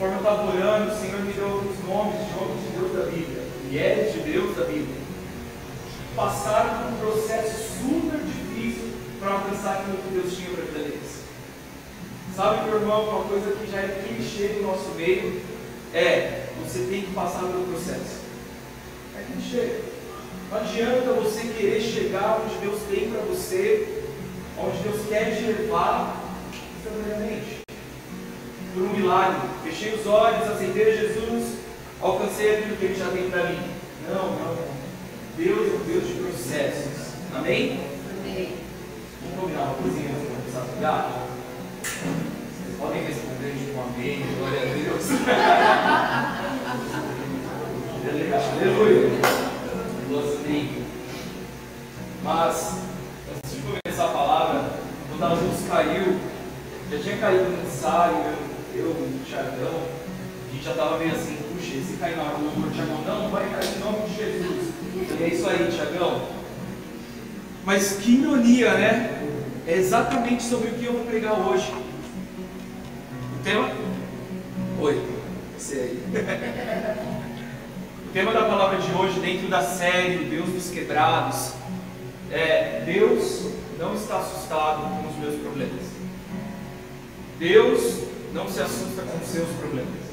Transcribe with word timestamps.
conforme 0.00 0.14
eu 0.14 0.20
estava 0.20 0.56
orando, 0.56 0.92
o 0.92 0.98
Senhor 0.98 1.20
me 1.20 1.32
deu 1.34 1.46
os 1.46 1.84
nomes 1.86 2.26
de 2.26 2.38
homens 2.40 2.62
de 2.62 2.78
Deus 2.78 2.92
da 2.96 3.10
Bíblia, 3.10 3.42
mulheres 3.64 4.14
de 4.14 4.20
Deus 4.20 4.56
da 4.56 4.64
Bíblia. 4.64 4.96
Passaram 6.16 6.78
por 6.78 6.92
um 6.92 6.96
processo 6.96 7.82
super 7.82 8.18
difícil 8.20 8.94
para 9.20 9.32
alcançar 9.32 9.80
aquilo 9.80 9.98
que 9.98 10.14
Deus 10.14 10.34
tinha 10.34 10.50
para 10.52 10.62
a 10.62 10.66
vida 10.68 10.78
deles. 10.78 11.24
Sabe, 12.34 12.64
meu 12.64 12.80
irmão, 12.80 13.10
uma 13.10 13.24
coisa 13.24 13.52
que 13.52 13.70
já 13.70 13.78
é 13.78 14.02
clichê 14.08 14.54
no 14.54 14.68
nosso 14.68 14.88
meio 14.96 15.42
é 15.92 16.46
você 16.64 16.86
tem 16.90 17.02
que 17.02 17.12
passar 17.12 17.40
pelo 17.40 17.66
processo. 17.66 18.20
É 19.18 19.22
clichê. 19.30 19.80
Não 20.50 20.60
adianta 20.60 21.12
você 21.12 21.42
querer 21.42 21.80
chegar 21.82 22.40
onde 22.42 22.56
Deus 22.56 22.80
tem 22.88 23.10
para 23.10 23.20
você, 23.20 24.02
onde 24.56 24.78
Deus 24.78 25.06
quer 25.10 25.36
te 25.36 25.42
levar 25.42 26.24
instantaneamente. 26.78 27.59
Por 28.72 28.82
um 28.82 28.88
milagre. 28.90 29.48
Fechei 29.64 29.94
os 29.94 30.06
olhos, 30.06 30.48
aceitei 30.48 30.96
Jesus, 30.96 31.54
alcancei 32.00 32.56
aquilo 32.56 32.76
que 32.76 32.84
Ele 32.84 32.94
já 32.94 33.10
tem 33.10 33.30
para 33.30 33.44
mim. 33.44 33.58
Não, 34.08 34.30
não. 34.36 34.56
Deus 35.36 35.68
é 35.68 35.76
um 35.76 35.84
Deus 35.86 36.06
de 36.06 36.14
processos. 36.14 37.14
Amém? 37.34 37.80
Amém. 38.20 38.54
Vamos 39.22 39.40
combinar 39.40 39.62
uma 39.62 39.74
coisinha 39.74 40.10
antes 40.10 40.22
de 40.22 40.28
começar 40.28 40.60
a 40.60 40.64
pregar? 40.64 41.26
Vocês 41.82 42.76
podem 42.78 43.02
responder 43.04 43.52
de 43.52 43.72
um 43.72 43.82
amém, 43.82 44.22
glória 44.38 44.60
a 44.60 44.64
Deus. 44.64 45.04
Aleluia. 48.60 49.10
Gostei. 50.08 50.84
Mas, 52.22 52.74
antes 53.34 53.50
de 53.52 53.62
começar 53.62 54.04
a 54.04 54.08
palavra, 54.08 54.70
quando 55.08 55.22
a 55.22 55.34
luz 55.34 55.68
caiu, 55.68 56.18
já 56.90 56.98
tinha 56.98 57.16
caído 57.18 57.44
no 57.44 57.62
ensaio, 57.66 58.49
eu, 58.74 58.90
o 58.90 59.20
Tiagão, 59.26 59.82
a 60.48 60.52
gente 60.52 60.64
já 60.64 60.70
estava 60.72 60.98
meio 60.98 61.12
assim, 61.12 61.36
puxa, 61.54 61.76
esse 61.76 61.96
cair 61.98 62.16
na 62.16 62.24
rua, 62.24 62.50
o 62.56 62.70
Tiagão, 62.70 63.02
não, 63.06 63.22
não 63.24 63.30
vai 63.30 63.48
cair 63.48 63.76
em 63.76 63.78
nome 63.78 64.08
de 64.08 64.16
Jesus. 64.16 64.70
E 65.18 65.22
é 65.22 65.28
isso 65.28 65.48
aí, 65.48 65.70
Tiagão. 65.70 66.28
Mas 67.64 67.92
que 67.92 68.12
ironia, 68.12 68.74
né? 68.74 69.16
É 69.66 69.74
exatamente 69.74 70.42
sobre 70.42 70.68
o 70.70 70.74
que 70.74 70.84
eu 70.84 70.92
vou 70.94 71.04
pregar 71.04 71.38
hoje. 71.38 71.72
O 71.72 73.42
tema? 73.44 73.70
Oi, 74.80 75.02
você 75.56 75.74
aí. 75.74 76.02
o 78.08 78.12
tema 78.12 78.32
da 78.32 78.42
palavra 78.42 78.78
de 78.78 78.90
hoje, 78.92 79.20
dentro 79.20 79.48
da 79.48 79.62
série 79.62 80.24
Deus 80.24 80.48
dos 80.48 80.70
Quebrados, 80.70 81.52
é 82.30 82.82
Deus 82.86 83.50
não 83.78 83.94
está 83.94 84.18
assustado 84.18 84.82
com 84.82 85.08
os 85.08 85.16
meus 85.16 85.40
problemas. 85.40 85.84
Deus 87.38 88.09
não 88.32 88.48
se 88.48 88.60
assusta 88.60 89.02
com 89.02 89.18
os 89.18 89.28
seus 89.28 89.48
problemas. 89.58 90.10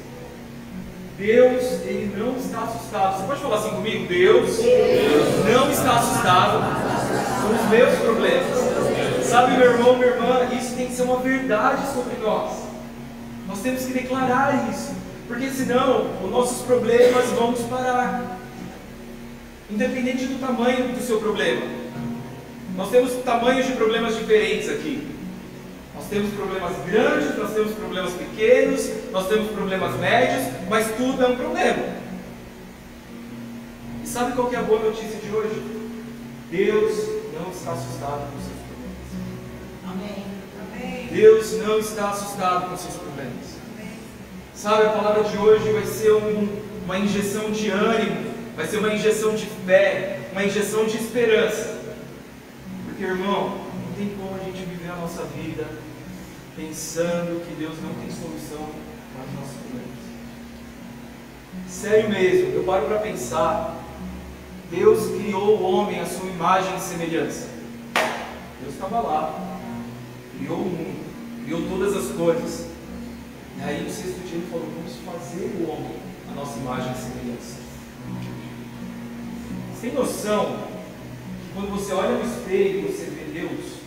Deus, 1.16 1.64
Ele 1.84 2.14
não 2.16 2.36
está 2.36 2.60
assustado. 2.60 3.18
Você 3.18 3.26
pode 3.26 3.40
falar 3.40 3.56
assim 3.56 3.70
comigo? 3.70 4.06
Deus, 4.06 4.56
Deus 4.56 5.44
não 5.52 5.70
está 5.70 5.96
assustado 5.96 6.60
com 7.42 7.54
os 7.54 7.70
meus 7.70 7.98
problemas. 7.98 9.26
Sabe, 9.26 9.56
meu 9.56 9.72
irmão, 9.72 9.96
minha 9.96 10.10
irmã, 10.12 10.48
isso 10.56 10.76
tem 10.76 10.86
que 10.86 10.94
ser 10.94 11.02
uma 11.02 11.18
verdade 11.18 11.92
sobre 11.92 12.16
nós. 12.22 12.52
Nós 13.48 13.60
temos 13.60 13.84
que 13.84 13.92
declarar 13.92 14.70
isso, 14.72 14.92
porque 15.26 15.50
senão 15.50 16.06
os 16.22 16.30
nossos 16.30 16.64
problemas 16.64 17.26
vão 17.30 17.50
nos 17.50 17.62
parar. 17.62 18.38
Independente 19.68 20.24
do 20.26 20.40
tamanho 20.40 20.94
do 20.94 21.02
seu 21.02 21.18
problema. 21.18 21.62
Nós 22.76 22.90
temos 22.90 23.12
tamanhos 23.24 23.66
de 23.66 23.72
problemas 23.72 24.16
diferentes 24.16 24.70
aqui. 24.70 25.17
Nós 26.08 26.16
temos 26.16 26.34
problemas 26.36 26.72
grandes, 26.86 27.36
nós 27.36 27.52
temos 27.52 27.74
problemas 27.74 28.12
pequenos, 28.14 28.90
nós 29.12 29.28
temos 29.28 29.50
problemas 29.50 29.94
médios, 29.96 30.54
mas 30.70 30.90
tudo 30.96 31.22
é 31.22 31.26
um 31.28 31.36
problema. 31.36 31.84
E 34.02 34.06
sabe 34.06 34.32
qual 34.32 34.50
é 34.50 34.56
a 34.56 34.62
boa 34.62 34.80
notícia 34.80 35.18
de 35.20 35.30
hoje? 35.30 35.62
Deus 36.50 36.96
não 37.34 37.50
está 37.50 37.72
assustado 37.72 38.32
com 38.32 38.40
seus 38.40 38.56
problemas. 38.64 39.04
Amém. 39.86 40.24
Amém. 40.72 41.08
Deus 41.12 41.52
não 41.58 41.78
está 41.78 42.08
assustado 42.08 42.70
com 42.70 42.76
seus 42.78 42.94
problemas. 42.94 43.58
Amém. 43.74 43.92
Sabe, 44.54 44.86
a 44.86 44.90
palavra 44.92 45.24
de 45.24 45.36
hoje 45.36 45.70
vai 45.72 45.84
ser 45.84 46.12
um, 46.12 46.48
uma 46.86 46.98
injeção 46.98 47.50
de 47.50 47.68
ânimo, 47.68 48.32
vai 48.56 48.66
ser 48.66 48.78
uma 48.78 48.94
injeção 48.94 49.34
de 49.34 49.44
fé, 49.66 50.20
uma 50.32 50.42
injeção 50.42 50.86
de 50.86 50.96
esperança. 50.96 51.78
Porque, 52.86 53.04
irmão, 53.04 53.58
não 53.58 53.92
tem 53.94 54.16
como 54.18 54.40
a 54.40 54.44
gente 54.44 54.64
viver 54.64 54.90
a 54.90 54.96
nossa 54.96 55.22
vida 55.24 55.66
pensando 56.58 57.46
que 57.46 57.54
Deus 57.54 57.76
não 57.80 57.94
tem 57.94 58.10
solução 58.10 58.68
para 59.14 59.24
os 59.24 59.34
nossos 59.38 59.56
problemas. 59.62 59.98
Sério 61.68 62.10
mesmo, 62.10 62.54
eu 62.56 62.64
paro 62.64 62.86
para 62.86 62.98
pensar. 62.98 63.76
Deus 64.68 65.06
criou 65.16 65.56
o 65.56 65.62
homem 65.62 66.00
à 66.00 66.04
sua 66.04 66.28
imagem 66.28 66.76
e 66.76 66.80
semelhança. 66.80 67.48
Deus 68.60 68.74
estava 68.74 69.00
lá, 69.00 69.60
criou 70.36 70.56
o 70.56 70.64
mundo, 70.64 71.44
criou 71.44 71.62
todas 71.68 71.96
as 71.96 72.16
coisas. 72.16 72.66
E 73.56 73.62
aí 73.62 73.84
no 73.84 73.90
sexto 73.90 74.26
dia 74.26 74.38
ele 74.38 74.48
falou: 74.50 74.66
vamos 74.74 74.96
fazer 75.06 75.44
o 75.60 75.70
homem 75.70 75.96
a 76.28 76.34
nossa 76.34 76.58
imagem 76.58 76.92
e 76.92 76.96
semelhança. 76.96 77.56
Sem 79.80 79.92
noção 79.92 80.66
que 81.40 81.54
quando 81.54 81.70
você 81.70 81.92
olha 81.92 82.18
no 82.18 82.24
espelho 82.24 82.82
você 82.82 83.04
vê 83.04 83.40
Deus, 83.40 83.77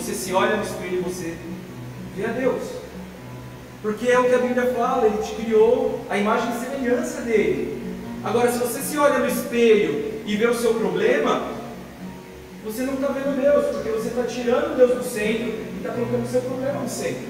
você 0.00 0.14
se 0.14 0.32
olha 0.32 0.56
no 0.56 0.62
espelho, 0.62 1.02
você 1.02 1.36
vê 2.16 2.24
a 2.24 2.32
Deus. 2.32 2.62
Porque 3.82 4.08
é 4.08 4.18
o 4.18 4.24
que 4.24 4.34
a 4.34 4.38
Bíblia 4.38 4.74
fala, 4.74 5.06
Ele 5.06 5.18
te 5.18 5.34
criou 5.34 6.04
a 6.08 6.16
imagem 6.16 6.50
e 6.50 6.64
semelhança 6.64 7.20
dele. 7.22 7.96
Agora, 8.24 8.50
se 8.50 8.58
você 8.58 8.80
se 8.80 8.98
olha 8.98 9.18
no 9.18 9.28
espelho 9.28 10.22
e 10.26 10.36
vê 10.36 10.46
o 10.46 10.54
seu 10.54 10.74
problema, 10.74 11.42
você 12.64 12.82
não 12.82 12.94
está 12.94 13.08
vendo 13.08 13.40
Deus, 13.40 13.66
porque 13.74 13.90
você 13.90 14.08
está 14.08 14.24
tirando 14.24 14.76
Deus 14.76 14.96
do 14.96 15.04
centro 15.04 15.48
e 15.48 15.76
está 15.78 15.92
colocando 15.92 16.24
o 16.24 16.28
seu 16.28 16.42
problema 16.42 16.80
no 16.80 16.88
centro. 16.88 17.28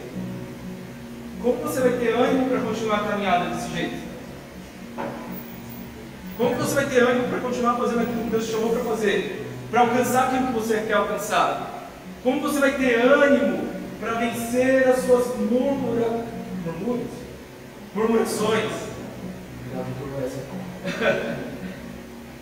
Como 1.43 1.57
você 1.59 1.81
vai 1.81 1.93
ter 1.93 2.15
ânimo 2.15 2.49
para 2.49 2.61
continuar 2.61 2.97
a 2.97 3.09
caminhada 3.09 3.55
desse 3.55 3.71
jeito? 3.71 4.11
Como 6.37 6.55
você 6.57 6.75
vai 6.75 6.87
ter 6.87 7.03
ânimo 7.03 7.29
para 7.29 7.39
continuar 7.41 7.77
fazendo 7.77 8.01
aquilo 8.01 8.25
que 8.25 8.31
Deus 8.31 8.47
te 8.47 8.53
chamou 8.53 8.71
para 8.71 8.85
fazer? 8.85 9.47
Para 9.71 9.81
alcançar 9.81 10.25
aquilo 10.25 10.49
que 10.49 10.53
você 10.53 10.85
quer 10.87 10.95
alcançar? 10.95 11.70
Como 12.23 12.41
você 12.41 12.61
vai 12.61 12.77
ter 12.77 13.01
ânimo 13.01 13.69
para 13.99 14.15
vencer 14.15 14.87
as 14.89 15.05
suas 15.05 15.29
murmura, 15.39 16.27
murmuras, 16.65 17.09
murmurações? 17.95 18.73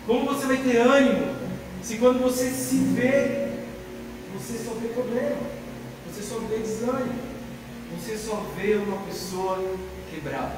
Como 0.05 0.25
você 0.25 0.47
vai 0.47 0.57
ter 0.57 0.77
ânimo 0.77 1.35
se 1.81 1.97
quando 1.97 2.21
você 2.21 2.49
se 2.49 2.75
vê, 2.93 3.47
você 4.33 4.57
só 4.57 4.71
vê 4.73 4.89
problema, 4.89 5.37
você 6.05 6.21
só 6.21 6.39
vê 6.39 6.57
desânimo, 6.57 7.19
você 7.95 8.17
só 8.17 8.43
vê 8.57 8.75
uma 8.75 8.97
pessoa 9.03 9.77
quebrada? 10.11 10.57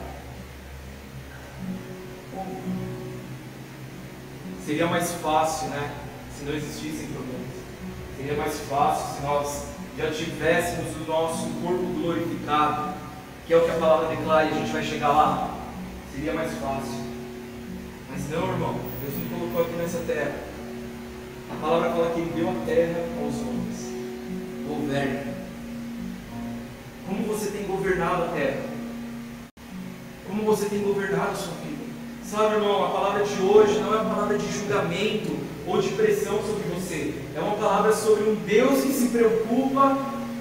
Seria 4.66 4.88
mais 4.88 5.12
fácil, 5.14 5.70
né? 5.70 5.92
Se 6.36 6.44
não 6.44 6.54
existissem 6.54 7.08
problemas. 7.08 7.61
Seria 8.22 8.38
mais 8.38 8.60
fácil 8.70 9.16
se 9.16 9.22
nós 9.24 9.66
já 9.98 10.12
tivéssemos 10.12 10.96
o 10.96 11.12
nosso 11.12 11.48
corpo 11.64 11.86
glorificado, 12.00 12.94
que 13.48 13.54
é 13.54 13.58
o 13.58 13.66
que 13.66 13.72
a 13.72 13.80
palavra 13.80 14.16
declara 14.16 14.46
e 14.46 14.52
a 14.52 14.54
gente 14.60 14.72
vai 14.72 14.84
chegar 14.84 15.08
lá. 15.08 15.58
Seria 16.14 16.32
mais 16.32 16.52
fácil. 16.60 17.02
Mas 18.12 18.30
não, 18.30 18.48
irmão, 18.48 18.80
Deus 19.02 19.16
nos 19.18 19.40
colocou 19.40 19.64
aqui 19.64 19.74
nessa 19.76 19.98
terra. 20.06 20.36
A 21.50 21.56
palavra 21.66 21.90
fala 21.90 22.12
que 22.12 22.20
Ele 22.20 22.32
deu 22.36 22.50
a 22.52 22.64
terra 22.64 23.00
aos 23.24 23.36
homens. 23.42 23.90
Governe. 24.68 25.34
Como 27.08 27.24
você 27.24 27.50
tem 27.50 27.64
governado 27.64 28.26
a 28.26 28.28
terra? 28.28 28.62
Como 30.28 30.44
você 30.44 30.66
tem 30.68 30.84
governado 30.84 31.32
a 31.32 31.36
sua 31.36 31.56
vida? 31.56 31.86
Sabe, 32.24 32.56
irmão, 32.56 32.86
a 32.86 32.90
palavra 32.90 33.24
de 33.24 33.42
hoje 33.42 33.80
não 33.80 33.96
é 33.96 34.02
uma 34.02 34.14
palavra 34.14 34.38
de 34.38 34.52
julgamento 34.52 35.51
ou 35.68 35.82
de 35.82 35.90
pressão 35.90 36.40
sobre 36.42 36.64
você. 36.74 37.14
É 37.36 37.40
uma 37.40 37.56
palavra 37.56 37.94
sobre 37.94 38.30
um 38.30 38.36
Deus 38.36 38.82
que 38.82 38.94
se 38.94 39.08
preocupa 39.10 39.98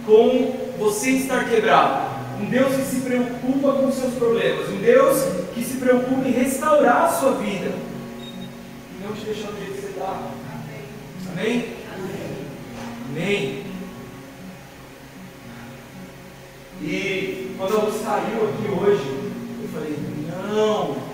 com 0.07 0.71
você 0.79 1.11
estar 1.11 1.49
quebrado. 1.49 2.11
Um 2.41 2.47
Deus 2.47 2.75
que 2.75 2.83
se 2.83 3.00
preocupa 3.03 3.73
com 3.73 3.89
os 3.89 3.95
seus 3.95 4.15
problemas. 4.15 4.69
Um 4.71 4.79
Deus 4.79 5.23
que 5.55 5.62
se 5.62 5.77
preocupa 5.77 6.27
em 6.27 6.33
restaurar 6.33 7.05
a 7.05 7.12
sua 7.12 7.33
vida. 7.33 7.71
E 7.71 9.07
não 9.07 9.12
te 9.12 9.25
deixar 9.27 9.49
do 9.49 9.59
jeito 9.59 9.75
que 9.75 9.81
você 9.83 9.89
está. 9.89 10.31
Amém? 11.33 11.77
Amém? 11.95 12.35
Amém. 13.11 13.65
E 16.83 17.55
quando 17.59 17.85
luz 17.85 18.03
saiu 18.03 18.49
aqui 18.49 18.69
hoje, 18.73 19.05
eu 19.62 19.69
falei, 19.69 19.99
não, 20.49 21.10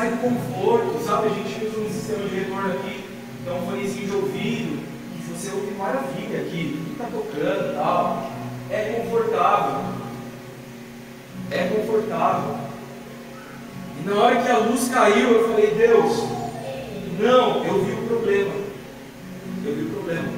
sai 0.00 0.12
do 0.12 0.16
conforto, 0.16 1.04
sabe? 1.04 1.26
A 1.26 1.30
gente 1.30 1.66
usa 1.66 1.80
um 1.80 1.92
sistema 1.92 2.26
de 2.26 2.34
retorno 2.36 2.72
aqui, 2.72 3.04
então 3.42 3.58
um 3.58 3.66
fonezinho 3.66 4.06
de 4.06 4.16
ouvido, 4.16 4.82
você 5.28 5.50
ouve 5.54 5.72
maravilha 5.72 6.40
aqui, 6.40 6.82
está 6.92 7.04
tocando 7.04 7.70
e 7.70 7.74
tal. 7.74 8.30
É 8.70 9.02
confortável. 9.02 9.80
É 11.50 11.68
confortável. 11.68 12.56
E 14.00 14.08
na 14.08 14.16
hora 14.16 14.42
que 14.42 14.50
a 14.50 14.58
luz 14.58 14.88
caiu, 14.88 15.30
eu 15.32 15.48
falei, 15.48 15.74
Deus, 15.74 16.16
não, 17.18 17.64
eu 17.66 17.84
vi 17.84 17.92
o 17.92 18.06
problema. 18.06 18.54
Eu 19.66 19.74
vi 19.74 19.82
o 19.82 19.90
problema. 19.90 20.28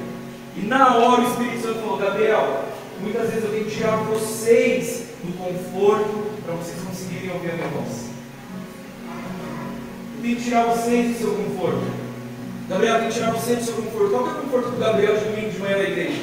E 0.57 0.61
na 0.65 0.97
hora 0.97 1.21
o 1.21 1.29
Espírito 1.29 1.61
Santo 1.61 1.79
falou, 1.79 1.97
Gabriel, 1.97 2.65
muitas 2.99 3.29
vezes 3.29 3.45
eu 3.45 3.51
tenho 3.51 3.65
que 3.65 3.75
tirar 3.75 3.95
vocês 3.95 5.05
do 5.23 5.31
conforto 5.37 6.41
para 6.45 6.55
vocês 6.55 6.81
conseguirem 6.85 7.31
ouvir 7.31 7.51
a 7.51 7.55
minha 7.55 7.67
voz. 7.69 8.12
Tenho 10.23 10.37
que 10.37 10.43
tirar 10.43 10.63
vocês 10.67 11.11
do 11.11 11.17
seu 11.17 11.31
conforto. 11.35 11.83
Gabriel, 12.69 12.99
tem 12.99 13.07
que 13.09 13.13
tirar 13.13 13.31
você 13.31 13.55
do 13.57 13.63
seu 13.65 13.73
conforto. 13.73 14.09
Qual 14.09 14.25
é 14.25 14.31
o 14.31 14.35
conforto 14.35 14.69
do 14.69 14.79
Gabriel 14.79 15.17
de 15.17 15.25
domingo 15.25 15.49
de 15.49 15.59
manhã 15.59 15.77
na 15.77 15.83
igreja? 15.83 16.21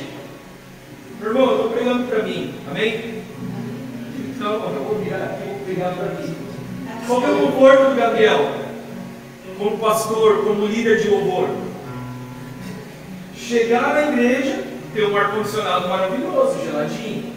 Meu 1.21 1.29
irmão, 1.29 1.51
eu 1.51 1.57
estou 1.57 1.71
pregando 1.71 2.05
para 2.05 2.23
mim. 2.23 2.55
Amém? 2.71 3.23
Então, 4.19 4.55
eu 4.55 4.85
vou 4.85 4.99
virar 5.05 5.19
aqui 5.19 5.49
vou 5.49 5.59
pregar 5.67 5.95
para 5.95 6.15
mim. 6.15 6.35
Qual 7.07 7.23
é 7.23 7.31
o 7.31 7.47
conforto 7.47 7.91
do 7.91 7.97
Gabriel? 7.97 8.55
Como 9.59 9.77
pastor, 9.77 10.45
como 10.45 10.67
líder 10.67 11.03
de 11.03 11.09
louvor. 11.11 11.51
Chegar 13.37 13.93
na 13.93 14.13
igreja, 14.13 14.65
ter 14.95 15.09
um 15.09 15.15
ar-condicionado 15.15 15.89
maravilhoso, 15.91 16.65
geladinho. 16.65 17.35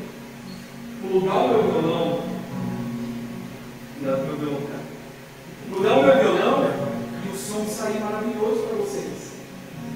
Plugar 1.02 1.36
o 1.36 1.48
meu 1.50 1.64
violão. 1.64 2.24
Cuidado 4.00 4.22
com 4.22 4.28
meu 4.28 4.38
violão, 4.38 4.62
cara. 4.62 4.83
Plugar 5.74 6.00
o 6.00 6.04
meu 6.04 6.18
violão 6.20 6.84
som 7.54 7.68
sair 7.68 8.00
maravilhoso 8.00 8.64
para 8.64 8.78
vocês. 8.78 9.34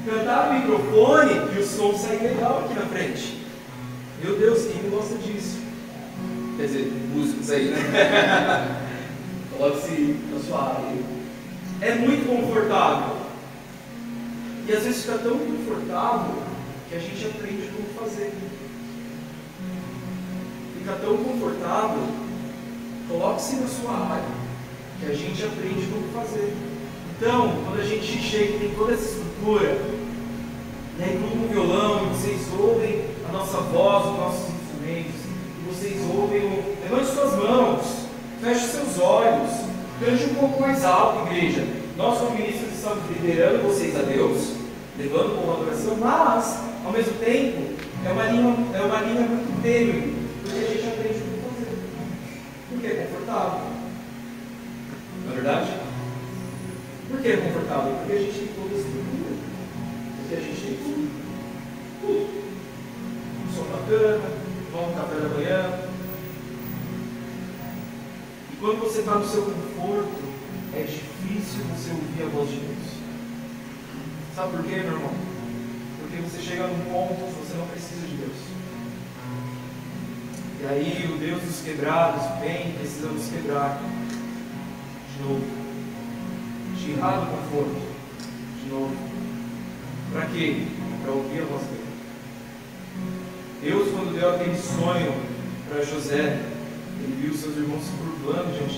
Cantar 0.06 0.54
no 0.54 0.60
microfone 0.60 1.56
e 1.56 1.60
o 1.60 1.66
som 1.66 1.98
sair 1.98 2.22
legal 2.22 2.66
aqui 2.66 2.76
na 2.76 2.86
frente. 2.86 3.46
Meu 4.24 4.38
Deus, 4.38 4.66
quem 4.66 4.84
não 4.84 4.92
gosta 4.92 5.16
disso? 5.18 5.58
Quer 6.56 6.68
dizer, 6.68 6.92
músicos 7.14 7.50
aí, 7.50 7.70
né? 7.70 7.80
Coloque-se 9.58 10.20
na 10.32 10.40
sua 10.40 10.64
área. 10.64 11.18
É 11.82 11.96
muito 11.96 12.28
confortável. 12.28 13.18
E 14.68 14.74
às 14.74 14.84
vezes 14.84 15.04
fica 15.04 15.18
tão 15.18 15.38
confortável 15.38 16.36
que 16.90 16.96
a 16.96 17.00
gente 17.00 17.26
aprende 17.26 17.70
como 17.70 18.08
fazer. 18.08 18.34
Fica 20.78 20.94
tão 21.02 21.18
confortável, 21.18 22.04
coloque-se 23.08 23.56
na 23.58 23.68
sua 23.68 23.92
área, 23.92 24.47
que 25.00 25.12
a 25.12 25.14
gente 25.14 25.44
aprende 25.44 25.88
como 25.88 26.08
fazer. 26.14 26.54
Então, 27.18 27.54
quando 27.66 27.80
a 27.80 27.86
gente 27.86 28.06
chega 28.06 28.56
e 28.56 28.60
tem 28.60 28.70
toda 28.76 28.94
essa 28.94 29.06
estrutura, 29.06 29.80
né, 30.98 31.16
inclui 31.16 31.46
um 31.46 31.48
violão, 31.48 32.06
e 32.06 32.16
vocês 32.16 32.42
ouvem 32.60 33.06
a 33.28 33.32
nossa 33.32 33.58
voz, 33.58 34.06
os 34.06 34.18
nossos 34.18 34.50
instrumentos, 34.54 35.22
e 35.60 35.74
vocês 35.74 36.02
ouvem 36.16 36.42
o. 36.42 36.78
Levante 36.84 37.08
suas 37.08 37.36
mãos, 37.36 38.08
feche 38.42 38.68
seus 38.68 39.00
olhos, 39.00 39.52
cante 40.00 40.24
um 40.26 40.36
pouco 40.36 40.62
mais 40.62 40.86
alto, 40.86 41.28
igreja. 41.28 41.66
Nós, 41.98 42.20
como 42.20 42.38
ministros, 42.38 42.74
estamos 42.74 43.04
liderando 43.10 43.64
vocês 43.64 43.96
a 44.00 44.04
Deus, 44.04 44.54
levando 44.98 45.36
com 45.36 45.52
adoração, 45.52 45.98
mas, 46.00 46.60
ao 46.86 46.92
mesmo 46.92 47.14
tempo, 47.14 47.74
é 48.06 48.12
uma 48.12 48.24
linha, 48.26 48.56
é 48.74 48.82
uma 48.82 49.02
linha 49.02 49.22
muito 49.22 49.62
tênue, 49.62 50.17
seu 69.28 69.44
conforto, 69.44 70.24
é 70.74 70.84
difícil 70.84 71.64
você 71.76 71.92
ouvir 71.92 72.24
a 72.24 72.30
voz 72.30 72.50
de 72.50 72.58
Deus. 72.58 72.88
Sabe 74.36 74.58
por 74.58 74.64
quê, 74.66 74.76
meu 74.78 74.94
irmão? 74.94 75.14
Porque 76.02 76.18
você 76.18 76.42
chega 76.42 76.68
num 76.68 76.86
ponto 76.92 77.16
que 77.16 77.48
você 77.48 77.58
não 77.58 77.68
precisa 77.68 78.08
de 78.08 78.16
Deus. 78.16 78.38
E 80.62 80.66
aí 80.66 81.12
o 81.14 81.18
Deus 81.18 81.42
dos 81.42 81.62
quebrados 81.62 82.24
vem 82.40 82.74
precisando 82.74 83.14
nos 83.14 83.30
quebrar 83.30 83.82
de 85.16 85.24
novo 85.24 85.68
tirar 86.88 87.20
do 87.20 87.32
conforto. 87.32 87.82
De 88.64 88.70
novo. 88.70 88.96
Para 90.14 90.26
quê? 90.28 90.68
Para 91.04 91.12
ouvir 91.12 91.42
a 91.42 91.46
voz 91.46 91.64
dele. 91.64 91.88
Deus, 93.62 93.90
quando 93.92 94.18
deu 94.18 94.36
aquele 94.36 94.58
sonho 94.58 95.14
para 95.68 95.84
José, 95.84 96.40
ele 97.04 97.22
viu 97.22 97.34
seus 97.34 97.58
irmãos 97.58 97.84
se 97.84 97.92
curvando 97.92 98.54
diante 98.54 98.78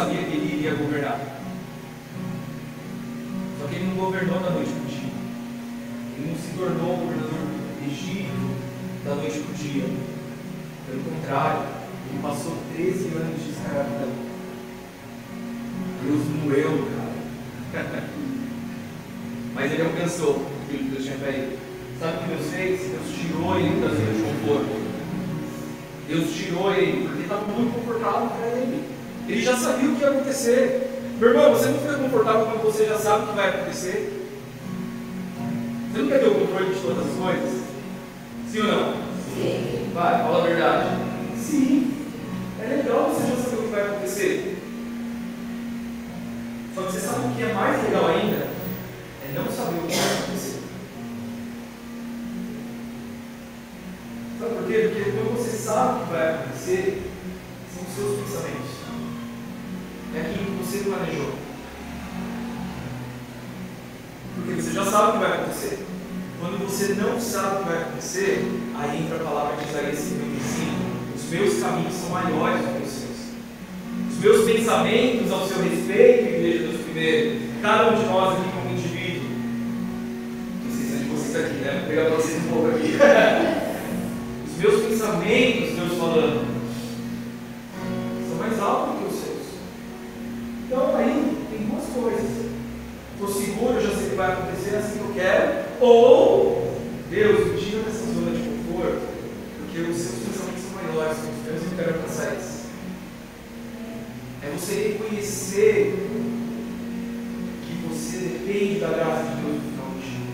sabia 0.00 0.22
que 0.22 0.34
ele 0.34 0.54
iria 0.56 0.74
governar. 0.74 1.20
Só 3.60 3.66
que 3.66 3.74
ele 3.74 3.84
não 3.88 3.96
governou 3.96 4.40
da 4.40 4.50
noite 4.50 4.70
para 4.70 4.82
o 4.82 4.86
dia. 4.86 5.12
Ele 6.16 6.30
não 6.30 6.36
se 6.38 6.56
tornou 6.56 6.96
governador 6.96 7.28
do 7.28 7.86
Egito 7.86 8.56
da 9.04 9.14
noite 9.14 9.40
para 9.40 9.52
o 9.52 9.54
dia. 9.54 9.84
Pelo 10.86 11.02
contrário, 11.04 11.62
ele 12.08 12.22
passou 12.22 12.56
13 12.74 13.08
anos 13.14 13.44
de 13.44 13.50
escravidão. 13.50 14.08
Deus 16.02 16.22
moeu, 16.44 16.88
cara. 17.74 18.04
Mas 19.54 19.72
ele 19.72 19.82
alcançou 19.82 20.36
o 20.36 20.66
filho 20.66 20.84
que 20.84 20.90
Deus 20.92 21.04
tinha 21.04 21.28
ele. 21.28 21.58
Sabe 21.98 22.16
o 22.16 22.20
que 22.20 22.28
Deus 22.28 22.46
fez? 22.50 22.80
Deus 22.80 23.18
tirou 23.20 23.58
ele 23.58 23.80
da 23.82 23.88
zona 23.88 24.14
de 24.14 24.22
conforto. 24.22 24.80
Deus 26.08 26.34
tirou 26.34 26.72
ele, 26.72 27.06
porque 27.06 27.22
estava 27.22 27.46
muito 27.46 27.74
confortável 27.74 28.30
para 28.30 28.46
ele. 28.46 28.99
Ele 29.30 29.44
já 29.44 29.56
sabia 29.56 29.88
o 29.88 29.94
que 29.94 30.02
ia 30.02 30.10
acontecer. 30.10 30.90
Meu 31.20 31.28
irmão, 31.28 31.52
você 31.52 31.68
não 31.68 31.78
fica 31.78 31.94
confortável 31.94 32.46
quando 32.46 32.64
você 32.64 32.84
já 32.84 32.98
sabe 32.98 33.24
o 33.24 33.28
que 33.28 33.36
vai 33.36 33.48
acontecer? 33.48 34.26
Você 35.92 36.02
não 36.02 36.08
quer 36.08 36.18
ter 36.18 36.26
o 36.26 36.34
controle 36.34 36.74
de 36.74 36.80
todas 36.80 37.06
as 37.06 37.16
coisas? 37.16 37.60
Sim 38.50 38.58
ou 38.58 38.66
não? 38.66 38.94
Sim. 39.32 39.90
Vai, 39.94 40.18
fala 40.18 40.42
a 40.42 40.46
verdade. 40.48 40.88
Sim. 41.38 41.94
É 42.60 42.76
legal 42.76 43.08
você 43.10 43.28
já 43.28 43.36
saber 43.36 43.56
o 43.56 43.62
que 43.62 43.68
vai 43.68 43.82
acontecer. 43.82 44.58
Só 46.74 46.82
que 46.82 46.92
você 46.92 46.98
sabe 46.98 47.28
o 47.28 47.36
que 47.36 47.42
é 47.44 47.52
mais 47.52 47.82
legal 47.84 48.08
ainda? 48.08 48.36
É 48.36 49.32
não 49.32 49.46
saber 49.48 49.78
o 49.78 49.86
que 49.86 49.94
vai 49.94 50.12
acontecer. 50.12 50.60
Sabe 54.40 54.54
por 54.56 54.66
quê? 54.66 54.90
Porque 54.92 55.10
quando 55.12 55.38
você 55.38 55.56
sabe 55.56 56.02
o 56.02 56.06
que 56.06 56.12
vai 56.12 56.34
acontecer, 56.34 57.12
são 57.72 57.84
os 57.84 57.94
seus 57.94 58.20
pensamentos. 58.26 58.79
É 60.14 60.20
aquilo 60.20 60.44
que 60.44 60.64
você 60.64 60.78
planejou. 60.78 61.34
Porque 64.34 64.60
você 64.60 64.72
já 64.72 64.84
sabe 64.84 65.08
o 65.08 65.12
que 65.12 65.18
vai 65.18 65.32
acontecer. 65.32 65.78
Quando 66.40 66.66
você 66.66 66.94
não 66.94 67.20
sabe 67.20 67.56
o 67.56 67.58
que 67.58 67.68
vai 67.68 67.82
acontecer, 67.82 68.50
aí 68.76 69.02
entra 69.02 69.16
a 69.16 69.24
palavra 69.24 69.56
de 69.56 69.70
Isaías 69.70 69.98
55. 69.98 70.90
Os 71.14 71.30
meus 71.30 71.62
caminhos 71.62 71.94
são 71.94 72.10
maiores 72.10 72.60
do 72.60 72.78
que 72.78 72.86
os 72.86 72.92
seus. 72.92 73.10
Os 74.10 74.18
meus 74.18 74.50
pensamentos 74.50 75.30
ao 75.30 75.46
seu 75.46 75.62
respeito, 75.62 76.28
igreja 76.28 76.70
primeiro, 76.90 77.40
cada 77.62 77.90
um 77.90 77.94
de 77.94 78.04
nós 78.06 78.38
aqui 78.38 78.50
como 78.50 78.70
indivíduo, 78.72 79.30
não 80.64 80.76
sei 80.76 80.86
se 80.86 80.94
é 80.94 80.98
de 80.98 81.04
vocês 81.04 81.36
aqui, 81.36 81.54
né? 81.54 81.78
Vou 81.78 81.88
pegar 81.88 82.10
vocês 82.10 82.44
um 82.44 82.48
pouco 82.48 82.68
aqui. 82.70 82.96
Os 84.50 84.58
meus 84.58 84.86
pensamentos, 84.86 85.76
Deus 85.76 85.98
falando, 85.98 86.49
coisas. 91.94 92.50
Estou 93.12 93.28
seguro, 93.28 93.80
já 93.80 93.90
sei 93.90 94.10
que 94.10 94.16
vai 94.16 94.32
acontecer, 94.32 94.76
assim 94.76 94.98
que 94.98 95.04
eu 95.04 95.14
quero. 95.14 95.64
Ou, 95.80 96.74
Deus, 97.10 97.52
me 97.52 97.60
tira 97.60 97.82
dessa 97.82 98.06
zona 98.06 98.30
de 98.30 98.48
conforto, 98.48 99.02
porque 99.58 99.80
os 99.82 99.96
seus 99.96 100.18
pensamentos 100.24 100.62
são 100.62 100.82
maiores 100.82 101.18
que 101.18 101.28
os 101.28 101.44
meus 101.46 101.62
e 101.62 101.64
eu 101.64 101.76
quero 101.76 101.94
alcançar 101.96 102.36
isso. 102.36 102.60
É 104.42 104.50
você 104.56 104.74
reconhecer 104.74 106.10
depende 108.50 108.80
da 108.80 108.88
graça 108.88 109.22
de 109.22 109.42
Deus 109.42 109.54
no 109.54 109.70
final 109.70 109.86
do 109.86 110.00
dia. 110.00 110.26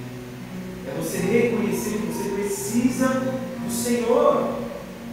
É 0.88 1.02
você 1.02 1.18
reconhecer 1.18 1.98
que 1.98 2.07
você 2.07 2.28
precisa 2.30 3.09
do 3.09 3.70
Senhor. 3.70 4.54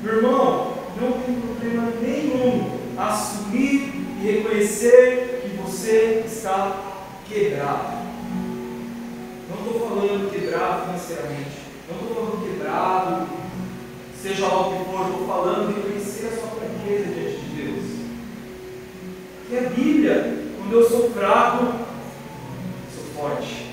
Meu 0.02 0.18
irmão, 0.18 0.74
não 1.00 1.12
tem 1.22 1.36
problema 1.36 1.92
nenhum 2.02 2.80
assumir 2.98 3.92
e 4.22 4.26
reconhecer 4.26 5.30
que 5.30 5.33
você 5.33 5.33
está 6.44 6.76
quebrado. 7.26 8.04
Não 9.50 9.66
estou 9.66 9.88
falando 9.88 10.30
quebrado 10.30 10.86
financeiramente. 10.86 11.64
Não 11.90 12.02
estou 12.02 12.16
falando 12.16 12.44
quebrado, 12.44 13.28
seja 14.22 14.48
lá 14.48 14.68
o 14.68 14.78
que 14.78 14.92
for. 14.92 15.10
Estou 15.10 15.28
falando 15.28 15.68
de 15.68 15.82
reconhecer 15.82 16.28
a 16.28 16.32
sua 16.32 16.50
fraqueza 16.50 17.14
diante 17.14 17.40
de 17.40 17.62
Deus. 17.62 17.86
Que 19.48 19.58
a 19.58 19.70
Bíblia, 19.70 20.38
quando 20.58 20.74
eu 20.74 20.90
sou 20.90 21.12
fraco, 21.12 21.74
forte. 23.16 23.70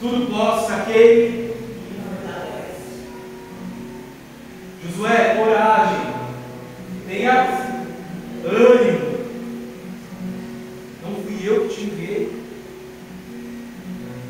Tudo 0.00 0.30
posso 0.30 0.70
naquele 0.70 1.56
Josué, 4.82 5.34
coragem. 5.36 6.14
Tenha 7.06 7.42
ânimo. 8.44 9.15
Eu 11.46 11.68
te 11.68 11.82
enviei. 11.82 12.44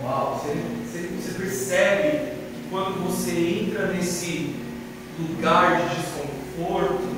Uau, 0.03 0.39
você, 0.39 0.53
você, 0.85 1.09
você 1.09 1.39
percebe 1.39 2.11
que 2.55 2.69
quando 2.69 3.03
você 3.07 3.31
entra 3.63 3.87
nesse 3.87 4.55
lugar 5.19 5.81
de 5.81 5.97
desconforto, 5.97 7.09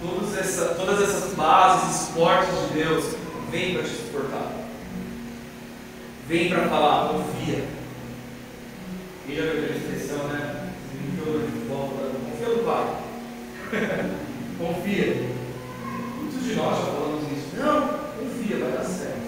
todas, 0.00 0.38
essa, 0.38 0.76
todas 0.76 1.02
essas 1.02 1.34
bases, 1.34 2.02
esportes 2.02 2.54
de 2.68 2.74
Deus, 2.74 3.04
vêm 3.50 3.74
para 3.74 3.82
te 3.82 3.90
suportar. 3.90 4.52
Vem 6.28 6.48
para 6.48 6.68
falar, 6.68 7.14
confia. 7.14 7.64
E 9.28 9.34
já 9.34 9.42
viu 9.42 9.62
a 9.64 9.76
expressão, 9.76 10.28
né? 10.28 10.72
confia 12.30 12.48
no 12.48 12.62
Pai. 12.62 12.96
confia. 14.56 15.32
Muitos 16.20 16.44
de 16.44 16.54
nós 16.54 16.78
já 16.78 16.84
falamos 16.84 17.24
isso. 17.32 17.56
Não, 17.56 18.11
confia, 18.52 18.58
vai 18.58 18.72
dar 18.72 18.84
certo. 18.84 19.22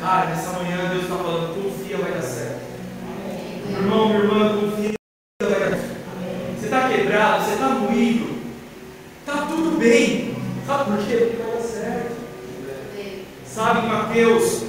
Cara, 0.00 0.26
nessa 0.26 0.58
manhã 0.58 0.90
Deus 0.90 1.02
está 1.02 1.16
falando, 1.16 1.62
confia, 1.62 1.96
vai 1.98 2.12
dar 2.12 2.22
certo. 2.22 2.60
Irmão, 3.70 4.08
minha 4.08 4.20
irmã, 4.20 4.60
confia, 4.60 4.92
vai 5.42 5.50
dar 5.50 5.70
certo. 5.70 5.96
Você 6.58 6.64
está 6.64 6.88
quebrado, 6.88 7.44
você 7.44 7.52
está 7.52 7.68
moído. 7.68 8.38
Está 9.20 9.46
tudo 9.46 9.78
bem. 9.78 10.36
Sabe 10.66 10.84
por 10.90 11.06
quê? 11.06 11.16
Porque 11.16 11.42
vai 11.42 11.56
dar 11.56 11.62
certo. 11.62 12.16
Sabe, 13.46 13.86
Mateus 13.86 14.68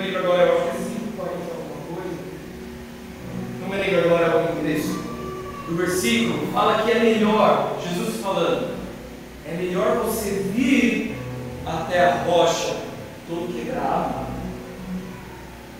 lembro 0.00 0.18
agora, 0.20 0.42
eu 0.42 0.54
acho 0.54 0.62
que 0.62 0.68
é 0.68 0.80
5, 0.80 1.20
alguma 1.20 1.94
coisa. 1.94 2.18
Não 3.60 3.68
me 3.68 3.76
lembro 3.76 4.14
agora 4.14 4.54
o 4.54 4.58
endereço 4.58 4.98
do 5.68 5.76
versículo. 5.76 6.46
Fala 6.52 6.82
que 6.82 6.90
é 6.90 6.98
melhor, 6.98 7.78
Jesus 7.82 8.16
falando, 8.22 8.74
é 9.46 9.54
melhor 9.54 9.96
você 9.98 10.30
vir 10.54 10.99
até 11.78 12.04
a 12.04 12.22
rocha 12.24 12.76
todo 13.28 13.52
quebrado. 13.52 14.26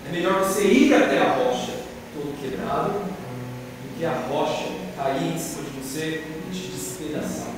É 0.08 0.12
melhor 0.12 0.44
você 0.44 0.64
ir 0.64 0.94
até 0.94 1.18
a 1.18 1.34
rocha 1.34 1.72
todo 2.14 2.40
quebrado 2.40 2.90
do 2.90 3.98
que 3.98 4.04
a 4.04 4.12
rocha 4.28 4.66
cair 4.96 5.34
em 5.34 5.38
cima 5.38 5.64
de 5.64 5.80
você 5.80 6.24
e 6.26 6.54
te 6.54 6.68
despedaçar. 6.68 7.54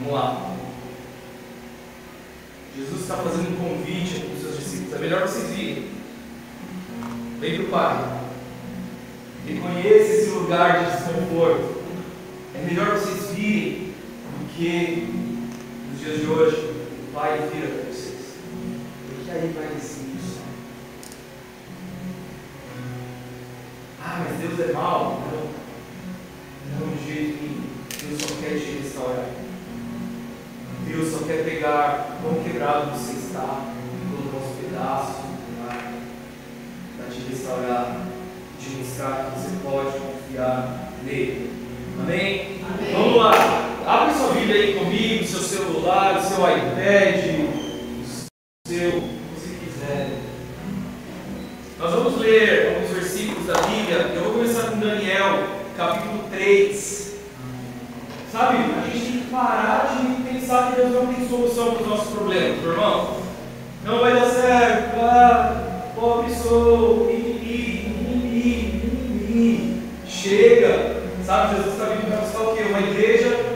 Vamos 0.00 0.12
lá. 0.12 0.54
Jesus 2.76 3.00
está 3.02 3.16
fazendo 3.16 3.50
um 3.50 3.56
convite 3.56 4.20
para 4.20 4.34
os 4.34 4.40
seus 4.40 4.58
discípulos. 4.58 4.94
É 4.94 4.98
melhor 4.98 5.22
vocês 5.22 5.50
virem. 5.50 5.88
Vem 7.40 7.56
para 7.56 7.64
o 7.64 7.68
Pai. 7.68 8.20
Reconheça 9.46 10.12
esse 10.12 10.30
lugar 10.30 10.84
de 10.84 10.96
desconforto. 10.96 11.82
É 12.54 12.64
melhor 12.64 12.98
vocês 12.98 13.30
virem 13.34 13.87
que 14.58 15.06
nos 15.88 16.00
dias 16.00 16.20
de 16.20 16.26
hoje 16.26 16.56
o 16.56 17.12
Pai 17.14 17.48
vira 17.52 17.68
para 17.68 17.92
vocês. 17.92 18.34
Porque 19.08 19.30
aí 19.30 19.54
vai 19.54 19.76
isso. 19.76 20.40
Ah, 24.02 24.24
mas 24.24 24.40
Deus 24.40 24.68
é 24.68 24.72
mau. 24.72 25.22
Não. 25.30 26.86
Não 26.86 26.96
de 26.96 27.06
jeito 27.06 27.40
nenhum. 27.40 27.68
Deus 28.02 28.20
só 28.20 28.34
quer 28.40 28.58
te 28.58 28.82
restaurar. 28.82 29.30
Deus 30.88 31.12
só 31.12 31.18
quer 31.24 31.44
pegar 31.44 32.18
quão 32.20 32.42
quebrado 32.42 32.98
você 32.98 33.12
está, 33.12 33.72
colocar 34.10 34.44
os 34.44 34.56
pedaços 34.56 35.16
para 36.96 37.10
te 37.10 37.20
restaurar, 37.30 38.06
te 38.58 38.70
mostrar 38.70 39.30
que 39.30 39.38
você 39.38 39.56
pode 39.62 39.98
confiar 39.98 40.92
nele. 41.04 41.52
Amém? 42.00 42.60
Amém? 42.64 42.92
Vamos 42.92 43.16
lá. 43.18 43.77
Abre 43.88 44.14
sua 44.16 44.34
Bíblia 44.34 44.54
aí 44.54 44.74
comigo, 44.74 45.24
seu 45.24 45.40
celular, 45.40 46.20
seu 46.20 46.44
iPad, 46.44 47.24
seu, 48.66 49.00
você 49.00 49.54
quiser. 49.64 50.10
Nós 51.78 51.94
vamos 51.94 52.20
ler 52.20 52.76
alguns 52.76 52.90
versículos 52.90 53.46
da 53.46 53.54
Bíblia. 53.62 54.12
Eu 54.14 54.24
vou 54.24 54.32
começar 54.34 54.64
com 54.68 54.78
Daniel, 54.78 55.42
capítulo 55.74 56.24
3. 56.30 57.14
Sabe, 58.30 58.58
a 58.58 58.90
gente 58.90 59.10
tem 59.10 59.20
que 59.22 59.30
parar 59.30 59.96
de 59.96 60.22
pensar 60.34 60.70
que 60.70 60.82
Deus 60.82 60.92
não 60.92 61.06
tem 61.06 61.26
solução 61.26 61.72
para 61.72 61.82
os 61.82 61.88
nossos 61.88 62.12
problemas, 62.12 62.60
meu 62.60 62.72
irmão. 62.72 63.16
Não 63.86 64.00
vai 64.00 64.12
dar 64.12 64.26
certo, 64.26 65.00
ah, 65.00 65.92
pobre 65.94 66.34
sou, 66.34 67.06
mimimi. 67.06 68.18
Chega, 70.06 71.04
sabe? 71.24 71.56
Jesus 71.56 71.72
está 71.72 71.86
vindo 71.86 72.06
para 72.08 72.18
buscar 72.18 72.42
o 72.42 72.54
quê? 72.54 72.64
Uma 72.64 72.80
igreja 72.80 73.47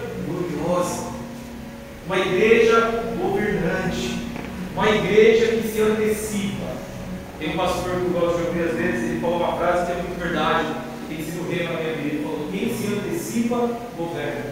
uma 2.13 2.19
igreja 2.19 2.79
governante, 3.19 4.19
uma 4.75 4.91
igreja 4.91 5.47
que 5.47 5.67
se 5.67 5.81
antecipa. 5.81 6.77
Tem 7.39 7.55
um 7.55 7.57
pastor 7.57 7.95
que 7.95 8.05
eu 8.05 8.21
gosto 8.21 8.37
de 8.37 8.49
ouvir 8.49 8.69
às 8.69 8.77
vezes, 8.77 9.11
ele 9.11 9.21
falou 9.21 9.39
uma 9.39 9.57
frase 9.57 9.87
que 9.87 9.93
é 9.93 10.03
muito 10.03 10.21
verdade, 10.21 10.75
tem 11.09 11.25
sido 11.25 11.51
rei 11.51 11.65
na 11.65 11.71
minha 11.71 11.95
vida. 11.95 12.09
Ele 12.09 12.23
falou: 12.23 12.49
quem 12.53 12.77
se 12.77 12.87
antecipa, 12.93 13.71
governa. 13.97 14.45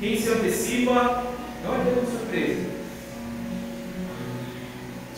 Quem 0.00 0.18
se 0.18 0.28
antecipa 0.30 1.22
não 1.62 1.74
é 1.74 1.84
Deus 1.84 2.08
surpresa. 2.08 2.70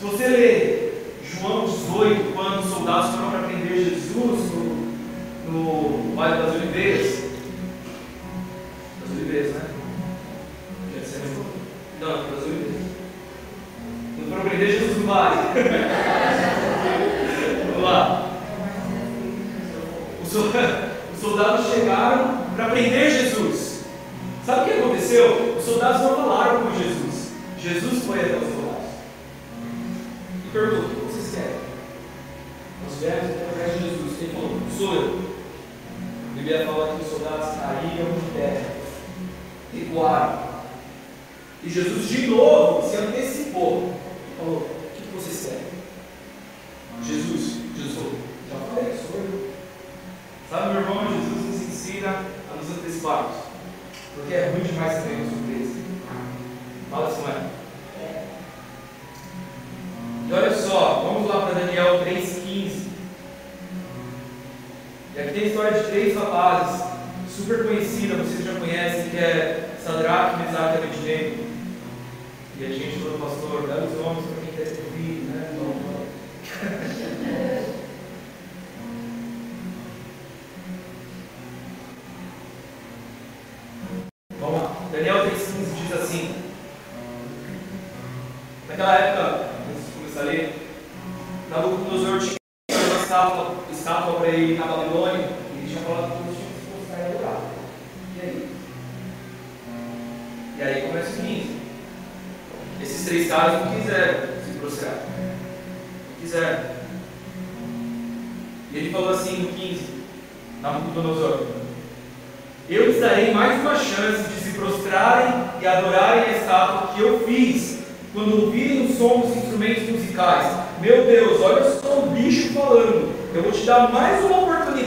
Se 0.01 0.05
você 0.05 0.27
ler 0.27 1.15
João 1.23 1.67
18, 1.67 2.33
quando 2.35 2.65
os 2.65 2.71
soldados 2.73 3.15
foram 3.15 3.31
para 3.31 3.49
prender 3.49 3.85
Jesus 3.85 4.51
no, 4.53 5.53
no 5.53 6.17
Vale 6.17 6.43
das 6.43 6.57
Oliveiras, 6.57 7.26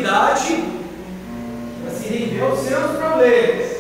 para 0.04 0.36
se 1.92 2.08
render 2.08 2.42
aos 2.42 2.60
seus 2.60 2.98
problemas. 2.98 3.80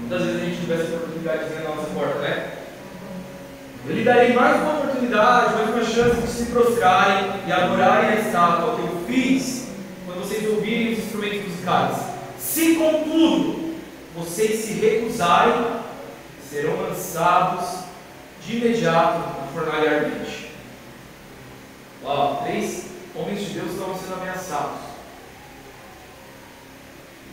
Muitas 0.00 0.22
vezes 0.22 0.42
a 0.42 0.44
gente 0.44 0.60
tivesse 0.60 0.94
oportunidade 0.94 1.54
na 1.54 1.74
nossa 1.74 1.88
porta, 1.90 2.18
né? 2.20 2.52
Eu 3.88 3.94
lhe 3.94 4.04
darei 4.04 4.32
mais 4.32 4.60
uma 4.62 4.78
oportunidade, 4.78 5.54
mais 5.54 5.68
uma 5.68 5.84
chance 5.84 6.20
de 6.20 6.28
se 6.28 6.46
prostrarem 6.46 7.32
e 7.46 7.52
adorarem 7.52 8.10
a 8.10 8.20
estátua 8.20 8.76
que 8.76 8.82
eu 8.82 9.04
fiz 9.06 9.68
quando 10.04 10.26
vocês 10.26 10.48
ouvirem 10.48 10.94
os 10.94 10.98
instrumentos 10.98 11.48
musicais. 11.48 11.96
Se 12.38 12.76
contudo 12.76 13.74
vocês 14.14 14.64
se 14.64 14.72
recusarem, 14.74 15.54
serão 16.50 16.80
lançados 16.80 17.80
de 18.44 18.56
imediato 18.56 19.18
na 19.18 19.46
fornalha 19.52 19.98
ardente. 19.98 20.50
Uau, 22.02 22.42
três 22.44 22.85
homens 23.18 23.40
de 23.40 23.54
Deus 23.54 23.72
estavam 23.72 23.98
sendo 23.98 24.14
ameaçados. 24.14 24.80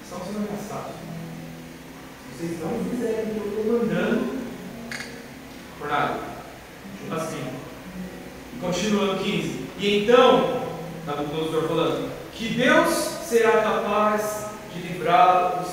Estavam 0.04 0.26
sendo 0.26 0.38
ameaçados. 0.48 0.96
Vocês 2.32 2.60
não 2.60 2.84
fizerem 2.90 3.26
o 3.26 3.34
que 3.34 3.40
eu 3.40 3.60
estou 3.60 3.80
mandando, 3.80 4.44
fornalha 5.80 6.34
assim. 7.12 7.44
E 8.54 8.60
continuando 8.60 9.24
15. 9.24 9.66
E 9.78 10.04
então, 10.04 10.64
Nabucodonosor 11.06 11.68
falando, 11.68 12.12
que 12.34 12.50
Deus 12.54 12.94
será 13.28 13.62
capaz 13.62 14.48
de 14.74 14.82
livrá-los 14.82 15.68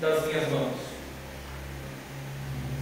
das 0.00 0.26
minhas 0.26 0.48
mãos. 0.50 0.76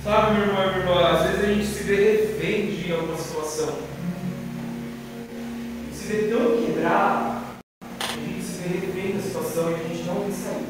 Sabe, 0.04 0.34
meu 0.34 0.46
irmão 0.46 0.62
e 0.62 0.66
minha 0.68 0.78
irmã, 0.78 1.08
às 1.08 1.22
vezes 1.22 1.44
a 1.44 1.46
gente 1.46 1.66
se 1.66 1.82
vê 1.84 1.96
refém 1.96 2.66
de 2.66 2.92
alguma 2.92 3.16
situação. 3.16 3.95
Se 6.06 6.12
vê 6.12 6.28
tão 6.28 6.64
quebrado, 6.64 7.42
a 7.82 8.12
gente 8.12 8.40
se 8.40 8.62
vê 8.62 8.86
refém 8.86 9.16
da 9.16 9.20
situação 9.20 9.72
e 9.72 9.74
a 9.74 9.78
gente 9.78 10.04
não 10.04 10.20
vê 10.20 10.30
sair. 10.30 10.66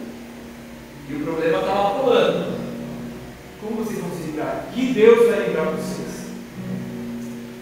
E 1.10 1.14
o 1.14 1.24
problema 1.24 1.58
está 1.58 1.74
lá 1.74 1.90
pulando. 1.90 2.58
Como 3.60 3.84
vocês 3.84 4.00
vão 4.00 4.16
se 4.16 4.22
livrar? 4.22 4.64
Que 4.72 4.94
Deus 4.94 5.28
vai 5.28 5.46
livrar 5.46 5.66
vocês. 5.72 6.28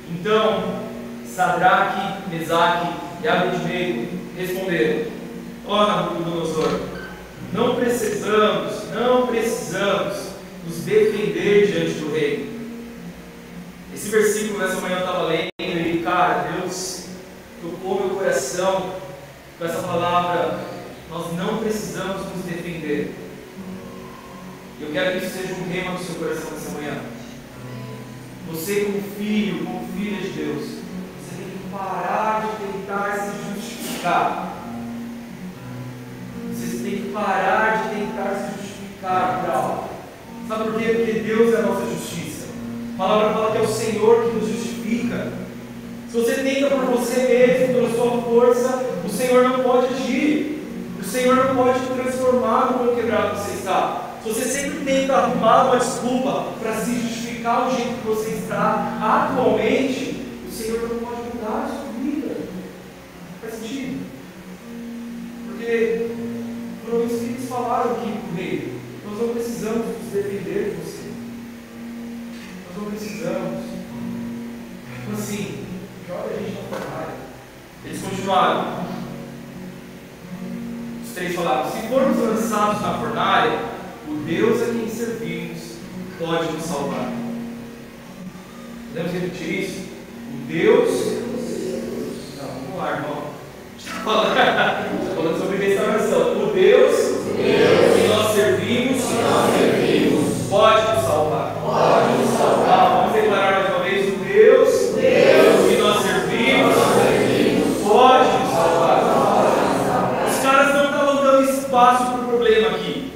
Então, 0.09 0.85
Sadraque, 1.27 2.31
Mesaque 2.31 2.95
e 3.25 3.27
Abednego 3.27 4.09
responderam: 4.37 5.11
Ó 5.67 5.85
Nabucodonosor, 5.85 6.81
não 7.53 7.75
precisamos, 7.75 8.89
não 8.93 9.27
precisamos 9.27 10.29
nos 10.65 10.77
defender 10.85 11.67
diante 11.73 11.99
do 11.99 12.13
rei. 12.13 12.57
Esse 13.93 14.11
versículo 14.11 14.61
nessa 14.61 14.81
manhã 14.81 14.99
eu 14.99 15.01
estava 15.01 15.23
lendo 15.25 15.51
e, 15.59 16.03
cara, 16.05 16.53
Deus 16.53 17.04
tocou 17.65 18.07
meu 18.07 18.17
coração 18.17 18.95
com 19.59 19.65
essa 19.65 19.83
palavra. 19.83 20.61
Nós 21.11 21.33
não 21.35 21.59
precisamos 21.59 22.27
nos 22.35 22.45
defender. 22.45 23.15
Eu 24.81 24.91
quero 24.93 25.19
que 25.19 25.27
isso 25.27 25.39
seja 25.39 25.55
um 25.55 25.73
rema 25.73 25.97
do 25.97 26.05
seu 26.05 26.17
coração 26.17 26.51
nessa 26.51 26.71
manhã. 26.73 27.01
Você, 28.51 28.81
como 28.85 29.03
filho, 29.17 29.65
como 29.65 29.89
filha 29.97 30.21
de 30.21 30.29
Deus, 30.31 30.63
você 30.63 31.37
tem 31.37 31.51
que 31.51 31.71
parar 31.73 32.47
de 32.47 32.67
tentar 32.67 33.17
se 33.17 33.55
justificar. 33.55 34.55
Você 36.53 36.83
tem 36.83 37.03
que 37.03 37.11
parar 37.13 37.89
de 37.89 37.95
tentar 37.95 38.35
se 38.35 38.61
justificar 38.61 39.41
por 39.41 39.51
algo. 39.51 39.89
Sabe 40.49 40.65
por 40.65 40.79
quê? 40.79 40.93
Porque 40.95 41.13
Deus 41.21 41.55
é 41.55 41.59
a 41.59 41.63
nossa 41.63 41.87
justiça. 41.87 42.49
A 42.95 42.99
palavra 42.99 43.33
fala 43.33 43.53
que 43.53 43.59
é 43.59 43.61
o 43.63 43.69
Senhor 43.69 44.25
que 44.25 44.37
nos 44.37 44.51
justifica. 44.51 45.44
Se 46.15 46.21
você 46.21 46.35
tenta 46.45 46.71
por 46.71 46.85
você 46.85 47.23
mesmo, 47.23 47.75
pela 47.75 47.91
sua 47.91 48.23
força, 48.23 48.87
o 49.05 49.09
Senhor 49.09 49.49
não 49.49 49.65
pode 49.65 49.95
agir. 49.95 50.63
O 51.01 51.03
Senhor 51.03 51.35
não 51.35 51.57
pode 51.57 51.81
transformar 51.87 52.67
no 52.67 52.79
quão 52.79 52.95
quebrado 52.95 53.37
você 53.37 53.55
está. 53.55 54.13
Se 54.23 54.29
você 54.29 54.45
sempre 54.45 54.85
tenta 54.85 55.13
arrumar 55.13 55.65
uma 55.65 55.77
desculpa 55.77 56.53
para 56.63 56.77
se 56.77 57.01
justificar, 57.01 57.35
ficar 57.35 57.67
o 57.67 57.77
jeito 57.77 58.01
que 58.01 58.07
você 58.07 58.31
está 58.31 59.29
atualmente, 59.33 60.25
o 60.49 60.53
Senhor 60.53 60.89
não 60.89 60.99
pode 61.01 61.23
mudar 61.35 61.65
a 61.65 61.69
sua 61.69 61.93
vida. 62.01 62.37
Faz 63.41 63.55
sentido? 63.55 64.07
Porque 65.49 66.11
foram 66.85 67.07
os 67.07 67.13
que 67.13 67.47
falaram 67.49 67.91
aqui 67.91 68.13
o 68.13 68.37
rei, 68.37 68.73
nós 69.05 69.19
não 69.21 69.35
precisamos 69.35 69.87
nos 69.89 70.13
defender 70.13 70.71
de 70.71 70.77
você. 70.77 71.11
Nós 72.69 72.85
não 72.85 72.91
precisamos. 72.93 73.65
Então 75.03 75.15
assim, 75.19 75.64
joga 76.07 76.35
a 76.35 76.39
gente 76.39 76.53
na 76.53 76.79
fornalha. 76.79 77.15
Eles 77.85 78.03
continuaram. 78.03 78.85
Os 81.03 81.15
três 81.15 81.35
falaram, 81.35 81.71
se 81.71 81.89
formos 81.89 82.19
lançados 82.19 82.81
na 82.81 82.99
fornalha, 82.99 83.59
o 84.09 84.15
Deus 84.27 84.63
a 84.63 84.67
quem 84.67 84.89
servimos 84.89 85.77
pode 86.19 86.53
nos 86.53 86.63
salvar. 86.63 87.13
Podemos 88.93 89.13
repetir 89.13 89.65
isso? 89.65 89.81
O 90.33 90.47
Deus. 90.47 90.91
Não, 92.39 92.49
vamos 92.49 92.79
lá, 92.79 92.97
irmão. 92.97 93.25
Está 93.79 93.95
falando 95.15 95.39
sobre 95.39 95.57
restauração. 95.57 96.49
O 96.49 96.53
Deus 96.53 97.04
espaço 111.85 112.13
para 112.13 112.21
o 112.21 112.29
problema 112.29 112.69
aqui. 112.69 113.13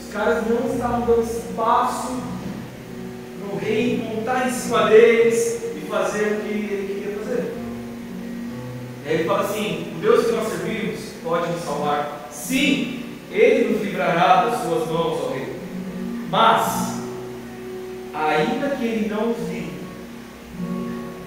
Os 0.00 0.12
caras 0.12 0.44
não 0.48 0.72
estavam 0.72 1.00
dando 1.02 1.22
espaço 1.22 2.16
o 3.52 3.56
rei 3.58 3.98
montar 3.98 4.48
em 4.48 4.50
cima 4.50 4.88
deles 4.88 5.62
e 5.76 5.86
fazer 5.86 6.22
o 6.22 6.40
que 6.40 6.48
ele 6.48 6.94
queria 6.94 7.18
fazer. 7.18 7.54
E 9.04 9.08
aí 9.08 9.14
ele 9.16 9.24
fala 9.24 9.42
assim: 9.42 9.92
o 9.96 10.00
Deus 10.00 10.24
que 10.24 10.32
nós 10.32 10.48
servimos 10.48 11.00
pode 11.22 11.52
nos 11.52 11.62
salvar. 11.62 12.28
Sim, 12.30 13.04
ele 13.30 13.74
nos 13.74 13.82
livrará 13.82 14.46
das 14.46 14.62
suas 14.62 14.88
mãos, 14.88 15.20
ó 15.22 15.32
rei. 15.34 15.54
Mas, 16.30 17.00
ainda 18.14 18.76
que 18.76 18.84
ele 18.84 19.08
não 19.08 19.26
nos 19.26 19.48
livre, 19.48 19.74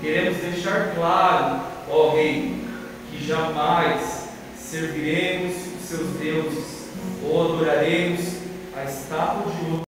queremos 0.02 0.38
deixar 0.38 0.96
claro, 0.96 1.62
ó 1.90 2.16
rei, 2.16 2.56
que 3.12 3.24
jamais 3.24 4.28
serviremos 4.58 5.67
os 5.67 5.67
seus 5.88 6.08
deuses 6.20 6.90
ou 7.24 7.44
adoraremos 7.46 8.22
a 8.76 8.84
estátua 8.84 9.52
de 9.52 9.72
ouro 9.72 9.88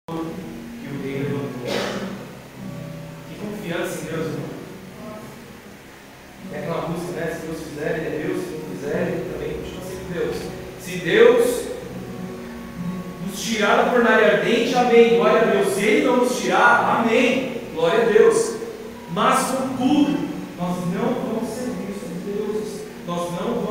Deus 11.04 11.66
nos 13.26 13.42
tirar 13.42 13.76
da 13.76 13.90
fornalha 13.90 14.38
ardente, 14.38 14.74
amém. 14.74 15.16
Glória 15.16 15.42
a 15.42 15.44
Deus. 15.44 15.74
Se 15.74 15.84
Ele 15.84 16.06
não 16.06 16.16
nos 16.16 16.38
tirar, 16.38 17.00
amém. 17.00 17.60
Glória 17.74 18.02
a 18.02 18.06
Deus. 18.06 18.54
Mas, 19.12 19.50
contudo, 19.50 20.18
nós 20.58 20.76
não 20.94 21.14
vamos 21.14 21.50
servir 21.50 21.94
os 21.94 22.24
deuses. 22.24 22.82
Nós 23.06 23.30
não 23.32 23.54
vamos 23.54 23.63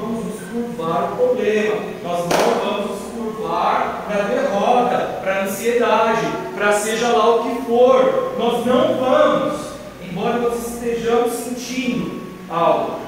curvar 0.83 1.13
o 1.13 1.15
problema. 1.15 1.75
Nós 2.03 2.19
não 2.19 2.65
vamos 2.65 2.91
nos 2.91 3.13
curvar 3.13 4.05
para 4.07 4.23
a 4.23 4.27
derrota, 4.27 4.97
para 5.21 5.35
a 5.35 5.43
ansiedade, 5.43 6.25
para 6.55 6.73
seja 6.73 7.07
lá 7.09 7.35
o 7.35 7.43
que 7.43 7.61
for. 7.65 8.35
Nós 8.37 8.65
não 8.65 8.97
vamos, 8.97 9.61
embora 10.01 10.39
nós 10.39 10.67
estejamos 10.67 11.33
sentindo 11.33 12.21
algo. 12.49 12.99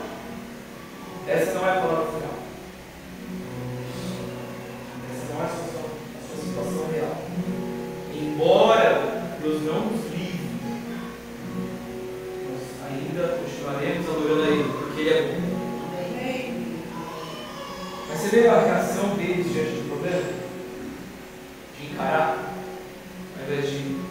Essa 1.27 1.53
não 1.53 1.67
é 1.67 1.71
a 1.71 1.81
palavra 1.81 2.05
final. 2.05 2.25
embora 8.13 9.37
Deus 9.41 9.61
não 9.63 9.85
nos 9.85 10.04
Você 18.25 18.41
vê 18.41 18.47
a 18.47 18.59
reação 18.59 19.15
deles 19.15 19.53
diante 19.53 19.83
do 19.83 19.87
problema? 19.87 20.23
De 21.77 21.85
encarar, 21.85 22.55
ao 23.37 23.43
invés 23.43 23.69
de 23.69 24.01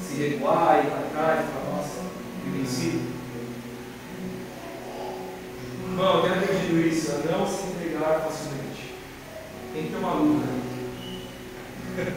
se 0.00 0.22
recuar, 0.22 0.84
ir 0.84 0.88
para 0.88 1.10
trás, 1.10 1.46
para 1.50 1.72
nossa, 1.72 1.98
eu 2.46 2.52
venci. 2.52 3.00
Irmão, 5.84 6.14
eu 6.14 6.22
tenho 6.22 6.34
aprendido 6.36 6.78
isso, 6.86 7.10
a 7.10 7.14
não 7.32 7.44
se 7.44 7.66
entregar 7.66 8.20
facilmente. 8.20 8.94
Tem 9.74 9.82
que 9.82 9.90
ter 9.90 9.96
uma 9.96 10.14
luta. 10.14 10.46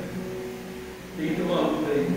Tem 1.18 1.30
que 1.30 1.36
ter 1.36 1.42
uma 1.42 1.62
luta 1.62 1.92
aí. 1.94 2.08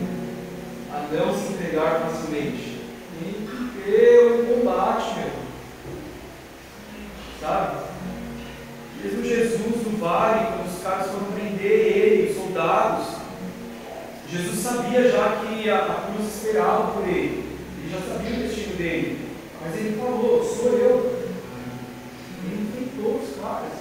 A 0.92 1.08
não 1.14 1.34
se 1.34 1.54
entregar 1.54 2.00
facilmente. 2.00 2.82
Tem 3.18 3.32
que 3.32 3.82
ter 3.82 4.26
um 4.30 4.58
combate, 4.58 5.14
meu. 5.18 5.30
Sabe? 7.40 7.95
Mesmo 9.06 9.22
Jesus 9.24 9.86
no 9.86 9.98
vale, 9.98 10.46
quando 10.46 10.66
os 10.66 10.82
caras 10.82 11.06
foram 11.06 11.26
prender 11.26 11.96
ele, 11.96 12.30
os 12.30 12.36
soldados, 12.36 13.06
Jesus 14.28 14.58
sabia 14.58 15.08
já 15.08 15.36
que 15.36 15.70
a, 15.70 15.78
a 15.78 16.12
cruz 16.12 16.34
esperava 16.34 16.90
por 16.90 17.08
ele. 17.08 17.44
Ele 17.78 17.92
já 17.92 18.00
sabia 18.00 18.36
o 18.36 18.48
destino 18.48 18.76
dele. 18.76 19.28
Mas 19.62 19.76
ele 19.76 19.96
falou, 19.96 20.44
sou 20.44 20.72
eu. 20.72 21.24
Ele 22.44 22.68
enfrentou 22.68 23.20
os 23.22 23.40
caras. 23.40 23.72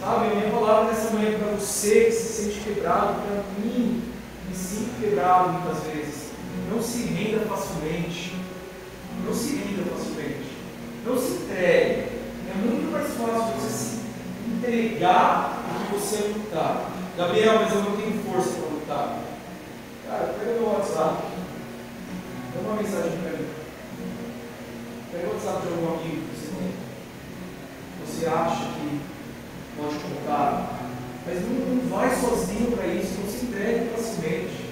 Sabe, 0.00 0.36
minha 0.36 0.50
palavra 0.50 0.92
nessa 0.92 1.10
manhã 1.10 1.38
para 1.38 1.52
você 1.56 2.04
que 2.06 2.12
se 2.12 2.42
sente 2.44 2.60
quebrado, 2.60 3.20
para 3.20 3.44
mim, 3.62 4.02
me 4.48 4.56
sinto 4.56 4.98
quebrado 5.02 5.50
muitas 5.50 5.82
vezes. 5.84 6.30
Não 6.72 6.82
se 6.82 7.02
renda 7.02 7.44
facilmente. 7.44 8.34
Não 9.26 9.34
se 9.34 9.56
renda 9.56 9.82
facilmente. 9.94 10.50
Não 11.04 11.18
se 11.18 11.32
entregue. 11.32 12.19
É 12.50 12.54
muito 12.54 12.90
mais 12.90 13.06
fácil 13.14 13.54
você 13.54 13.70
se 13.70 14.00
entregar 14.48 15.62
do 15.68 15.86
que 15.86 15.92
você 15.94 16.16
lutar. 16.36 16.90
Gabriel, 17.16 17.60
mas 17.60 17.72
eu 17.72 17.82
não 17.82 17.96
tenho 17.96 18.22
força 18.24 18.58
para 18.58 18.70
lutar. 18.70 19.18
Cara, 20.04 20.34
pega 20.36 20.52
meu 20.52 20.68
WhatsApp. 20.68 21.22
Dá 22.52 22.60
uma 22.60 22.82
mensagem 22.82 23.18
para 23.18 23.38
mim. 23.38 23.46
Pega 25.12 25.28
o 25.28 25.32
WhatsApp 25.34 25.62
de 25.62 25.68
algum 25.68 25.94
amigo 25.94 26.22
que 26.26 26.40
você 26.40 26.50
tem. 26.56 26.72
Você 28.04 28.26
acha 28.26 28.64
que 28.74 29.00
pode 29.76 29.94
contar, 29.96 30.80
mas 31.24 31.40
não, 31.42 31.74
não 31.74 31.88
vai 31.88 32.10
sozinho 32.10 32.76
para 32.76 32.86
isso, 32.88 33.20
não 33.20 33.30
se 33.30 33.46
entregue 33.46 33.90
facilmente. 33.94 34.70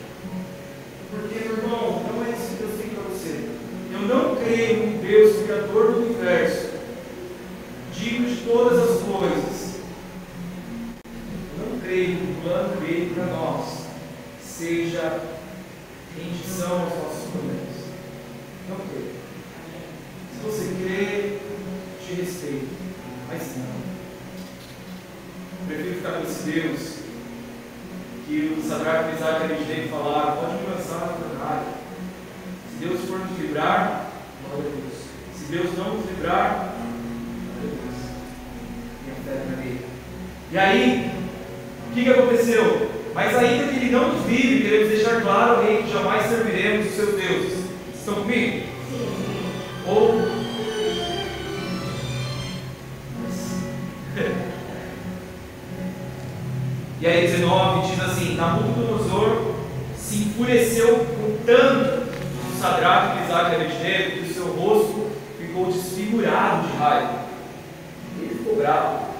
Porque, 1.11 1.49
meu 1.49 1.59
irmão, 1.59 2.03
não 2.13 2.25
é 2.27 2.31
isso 2.31 2.57
que 2.57 2.63
Deus 2.65 2.81
tem 2.81 2.91
para 2.91 3.03
você. 3.05 3.49
Eu 3.93 4.01
não 4.01 4.35
creio 4.35 4.85
em 4.85 4.99
Deus, 4.99 5.45
Criador 5.45 5.93
do 5.93 6.07
universo, 6.07 6.68
digno 7.99 8.29
de 8.29 8.37
todas 8.43 8.79
as 8.79 9.03
coisas. 9.03 9.81
Não 11.59 11.81
creio 11.81 12.17
que 12.17 12.33
o 12.33 12.43
plano 12.43 12.81
dele 12.81 13.13
para 13.15 13.27
nós 13.27 13.87
seja 14.43 15.21
rendição 16.17 16.83
aos 16.83 16.95
nossos 16.95 17.31
problemas. 17.31 17.77
Não 18.69 18.77
creio. 18.77 19.15
Se 20.33 20.45
você 20.45 20.75
crê, 20.83 21.39
te 22.05 22.21
respeito. 22.21 22.69
Mas 23.29 23.57
não. 23.57 23.89
Prefiro 25.67 25.97
ficar 25.97 26.13
com 26.13 26.23
esse 26.23 26.43
Deus 26.45 26.99
que 28.27 28.57
o 28.59 28.69
Sadraque, 28.69 29.17
Isaac 29.17 29.41
e 29.41 29.45
Abednego 29.45 29.89
falaram, 29.89 30.37
pode 30.37 30.63
me 30.63 30.67
lançar 30.69 31.01
na 31.01 31.13
fornalha. 31.15 31.75
Se 32.71 32.87
Deus 32.87 33.01
for 33.09 33.19
nos 33.19 33.39
livrar, 33.39 34.11
glória 34.43 34.71
a 34.71 34.75
Deus. 34.75 34.99
Se 35.35 35.45
Deus 35.51 35.79
não 35.79 35.95
nos 35.95 36.07
livrar, 36.07 36.68
E 40.51 40.59
aí, 40.59 41.11
o 41.91 41.95
que, 41.95 42.05
que 42.05 42.11
aconteceu? 42.11 42.91
Mas 43.15 43.37
ainda 43.37 43.69
que 43.69 43.77
ele 43.77 43.91
não 43.91 44.15
nos 44.15 44.27
livre, 44.27 44.63
queremos 44.63 44.89
deixar 44.89 45.21
claro, 45.21 45.63
rei, 45.63 45.83
que 45.83 45.93
jamais 45.93 46.27
serviremos 46.27 46.87
os 46.87 46.93
seus 46.93 47.21
deuses. 47.21 47.65
Estão 47.95 48.15
comigo? 48.15 48.67
Ou 49.87 50.39
E 57.01 57.07
aí 57.07 57.29
19 57.29 57.89
diz 57.89 58.01
assim, 58.01 58.35
Nabucodonosor 58.35 59.55
se 59.97 60.17
enfureceu 60.17 60.97
com 60.97 61.39
tanto 61.47 62.09
o 62.09 62.61
Sadraque, 62.61 63.25
Isaac 63.25 63.53
e 63.53 63.55
Abednego 63.55 64.11
que 64.11 64.31
o 64.31 64.35
seu 64.35 64.47
rosto 64.47 65.11
ficou 65.39 65.67
desfigurado 65.67 66.67
de 66.67 66.77
raiva. 66.77 67.21
Ele 68.19 68.35
ficou 68.35 68.57
bravo. 68.57 69.18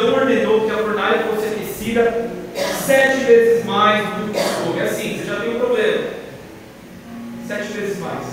Então 0.00 0.14
ordenou 0.14 0.62
que 0.62 0.70
a 0.70 0.78
fornalha 0.78 1.24
fosse 1.24 1.48
aquecida 1.48 2.30
sete 2.86 3.22
vezes 3.26 3.66
mais 3.66 4.02
do 4.02 4.32
que 4.32 4.38
o 4.38 4.42
fogo. 4.42 4.80
É 4.80 4.84
assim, 4.84 5.18
você 5.18 5.26
já 5.26 5.40
tem 5.40 5.56
um 5.56 5.58
problema. 5.58 6.04
Sete 7.46 7.72
vezes 7.72 7.98
mais. 7.98 8.26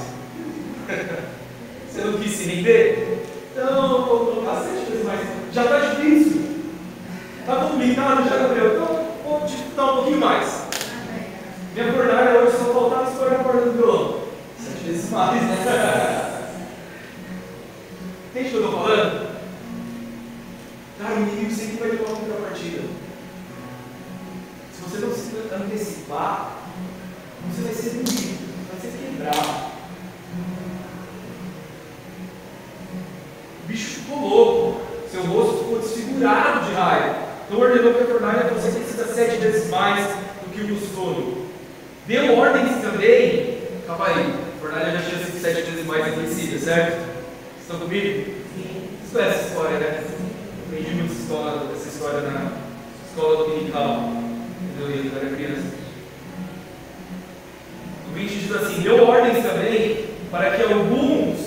você 1.91 2.01
não 2.05 2.13
quis 2.19 2.31
se 2.31 2.43
render? 2.45 3.25
Então, 3.51 4.05
vou 4.05 4.27
colocar 4.27 4.61
sete 4.61 4.89
vezes 4.89 5.05
mais. 5.05 5.19
Já 5.51 5.63
está 5.65 5.79
difícil. 5.79 6.41
Está 7.41 7.55
complicado 7.57 8.29
já, 8.29 8.37
Gabriel? 8.37 8.73
Então, 8.73 9.05
vou 9.25 9.45
dificultar 9.45 9.91
um 9.91 9.95
pouquinho 9.95 10.19
mais. 10.19 10.63
Minha 11.73 11.91
fornalha 11.91 12.39
hoje 12.39 12.57
só 12.57 12.63
faltava 12.71 13.11
estourar 13.11 13.41
a 13.41 13.43
porta 13.43 13.61
do 13.65 13.73
violão. 13.73 14.21
Sete 14.57 14.85
vezes 14.85 15.09
mais, 15.09 15.41
né? 15.41 16.47
Entende 18.31 18.47
o 18.47 18.51
que 18.51 18.55
eu 18.55 18.63
estou 18.63 18.83
falando? 18.83 19.26
Cara, 20.99 21.13
o 21.13 21.21
inimigo 21.21 21.53
sempre 21.53 21.77
vai 21.77 21.89
ter 21.91 22.03
uma 22.03 22.15
contrapartida. 22.15 22.81
Se 24.73 24.81
você 24.81 24.97
não 24.97 25.13
se 25.13 25.31
antecipar, 25.53 26.57
você 27.49 27.61
vai 27.61 27.73
ser 27.73 27.89
doído, 27.91 28.37
vai 28.67 28.79
ser 28.81 28.97
quebrado. 28.97 29.67
O 33.63 33.67
bicho 33.67 33.99
ficou 33.99 34.19
louco, 34.19 34.81
seu 35.11 35.23
rosto 35.23 35.63
ficou 35.65 35.79
desfigurado 35.79 36.65
de 36.65 36.73
raiva. 36.73 37.15
Então 37.45 37.59
ordenou 37.59 37.93
que 37.93 38.03
a 38.03 38.07
fornalha 38.07 38.49
fosse 38.49 38.67
aquecida 38.69 39.05
sete 39.05 39.37
vezes 39.37 39.69
mais 39.69 40.03
do 40.07 40.51
que 40.51 40.61
o 40.61 40.79
costume. 40.79 41.47
Deu 42.07 42.37
ordens 42.39 42.81
também. 42.81 43.61
Calma 43.85 44.07
aí, 44.07 44.33
a 44.57 44.59
fornalha 44.59 44.91
já 44.93 45.01
tinha 45.01 45.25
sido 45.25 45.39
sete 45.39 45.61
vezes 45.61 45.85
mais 45.85 46.07
aquecida, 46.07 46.59
certo? 46.59 47.07
Estão 47.61 47.79
comigo? 47.79 48.31
Sim. 48.55 48.89
Vocês 48.99 49.13
conhecem 49.13 49.39
essa 49.39 49.47
história, 49.47 49.77
né? 49.79 50.16
Aprendi 50.67 50.95
muito 50.95 51.13
essa 51.13 51.21
história, 51.21 51.61
essa 51.73 51.87
história 51.87 52.21
na 52.29 52.51
escola 53.07 53.47
dominical, 53.47 54.11
quando 54.77 54.91
eu 54.91 55.17
era 55.17 55.33
criança. 55.33 55.67
O 58.09 58.13
20 58.13 58.29
diz 58.29 58.53
assim: 58.53 58.81
Deu 58.81 59.07
ordens 59.07 59.45
também 59.45 60.07
para 60.29 60.51
que 60.51 60.63
alguns 60.63 61.37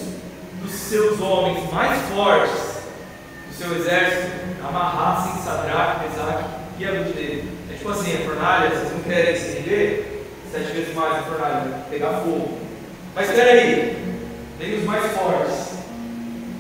dos 0.63 0.73
seus 0.73 1.21
homens 1.21 1.71
mais 1.71 2.01
fortes 2.09 2.63
do 3.47 3.55
seu 3.55 3.77
exército 3.77 4.31
amarrassem 4.67 5.43
Sadraque, 5.43 6.09
Mesaque 6.09 6.45
e 6.79 6.87
Abednego. 6.87 7.49
É 7.71 7.75
tipo 7.75 7.91
assim, 7.91 8.15
a 8.15 8.25
fornalha, 8.25 8.71
vocês 8.71 8.91
não 8.91 9.01
querem 9.01 9.37
se 9.37 9.59
render? 9.59 10.25
Sete 10.51 10.73
vezes 10.73 10.95
mais 10.95 11.19
a 11.19 11.23
fornalha, 11.25 11.85
pegar 11.91 12.23
fogo. 12.25 12.59
Mas 13.15 13.29
espera 13.29 13.51
aí, 13.51 14.03
vem 14.59 14.79
os 14.79 14.85
mais 14.85 15.13
fortes. 15.13 15.70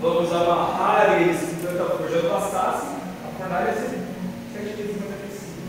Vamos 0.00 0.32
amarrar 0.32 1.20
eles 1.20 1.42
enquanto 1.52 1.82
a 1.82 1.96
forja 1.98 2.28
bastasse, 2.28 2.86
a 3.22 3.38
fornalha 3.38 3.74
seria 3.74 4.02
sete 4.54 4.76
vezes 4.76 4.96
mais 4.98 5.12
aquecida. 5.12 5.60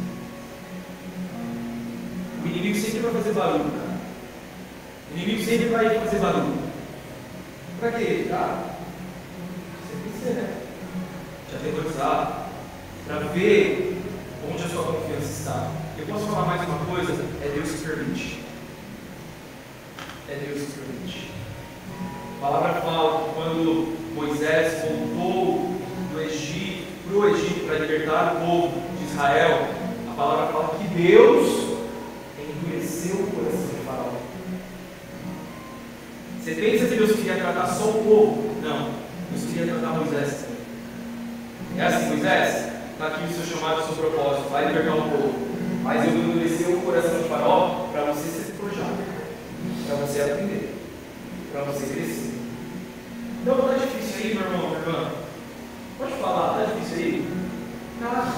O 2.42 2.48
inimigo 2.48 2.80
sempre 2.80 3.00
vai 3.00 3.12
fazer 3.12 3.34
barulho, 3.34 3.72
cara. 3.72 3.98
O 5.12 5.18
inimigo 5.18 5.44
sempre 5.44 5.66
vai 5.68 6.00
fazer 6.00 6.20
barulho. 6.20 6.58
Pra 7.82 7.92
quê? 7.92 8.28
Tá? 8.30 8.64
Você 9.82 10.10
precisa, 10.10 10.42
né? 10.42 10.62
te 11.50 11.56
aterrorizar, 11.58 12.48
para 13.06 13.20
ver 13.34 14.02
onde 14.50 14.64
a 14.64 14.70
sua 14.70 14.84
confiança 14.84 15.26
está. 15.26 15.72
Eu 15.98 16.06
posso 16.06 16.28
falar 16.28 16.46
mais 16.46 16.70
uma 16.70 16.86
coisa? 16.86 17.12
É 17.42 17.52
Deus 17.54 17.72
que 17.72 17.86
permite. 17.86 18.44
É 20.30 20.36
Deus 20.36 20.62
que 20.62 20.80
permite. 20.80 21.32
A 22.38 22.42
palavra 22.42 22.82
fala 22.82 23.26
que 23.26 23.36
quando 23.36 24.01
Moisés 24.14 24.84
voltou 24.84 25.76
do 26.12 26.22
Egito, 26.22 26.88
para 27.08 27.18
o 27.18 27.30
Egito 27.30 27.66
para 27.66 27.80
libertar 27.80 28.36
o 28.36 28.46
povo 28.46 28.82
de 28.98 29.06
Israel, 29.06 29.68
a 30.10 30.14
palavra 30.14 30.48
fala 30.48 30.78
que 30.78 30.88
Deus 30.90 31.78
endureceu 32.40 33.16
o 33.16 33.32
coração 33.32 33.68
de 33.68 33.86
Faraó. 33.86 34.14
Você 36.40 36.54
pensa 36.54 36.86
que 36.86 36.96
Deus 36.96 37.12
queria 37.12 37.36
tratar 37.36 37.68
só 37.68 37.86
o 37.86 38.04
povo? 38.04 38.56
Não. 38.62 38.90
Deus 39.32 39.46
queria 39.46 39.74
tratar 39.74 39.98
Moisés 39.98 40.52
é 41.78 41.86
assim, 41.86 42.08
Moisés, 42.10 42.68
está 42.92 43.08
aqui 43.08 43.24
o 43.26 43.34
seu 43.34 43.58
chamado, 43.58 43.82
o 43.82 43.86
seu 43.86 43.96
propósito, 43.96 44.50
vai 44.50 44.68
libertar 44.68 44.96
o 44.96 45.10
povo. 45.10 45.34
Mas 45.84 46.06
eu 46.06 46.12
vou 46.12 46.22
endurecer 46.22 46.70
o 46.70 46.82
coração 46.82 47.22
de 47.22 47.30
Faraó 47.30 47.88
para 47.92 48.04
você 48.04 48.30
ser 48.30 48.52
forjado, 48.54 48.98
para 49.88 49.96
você 49.96 50.22
aprender, 50.22 50.76
para 51.52 51.64
você 51.64 51.86
crescer. 51.88 52.41
Então 53.42 53.58
está 53.58 53.74
difícil 53.74 54.18
aí, 54.18 54.34
meu 54.36 54.44
irmão, 54.44 54.70
minha 54.70 54.82
irmã? 54.82 55.12
Pode 55.98 56.14
falar, 56.14 56.62
está 56.62 56.76
difícil 56.76 56.98
aí? 56.98 57.26
Tá. 58.00 58.36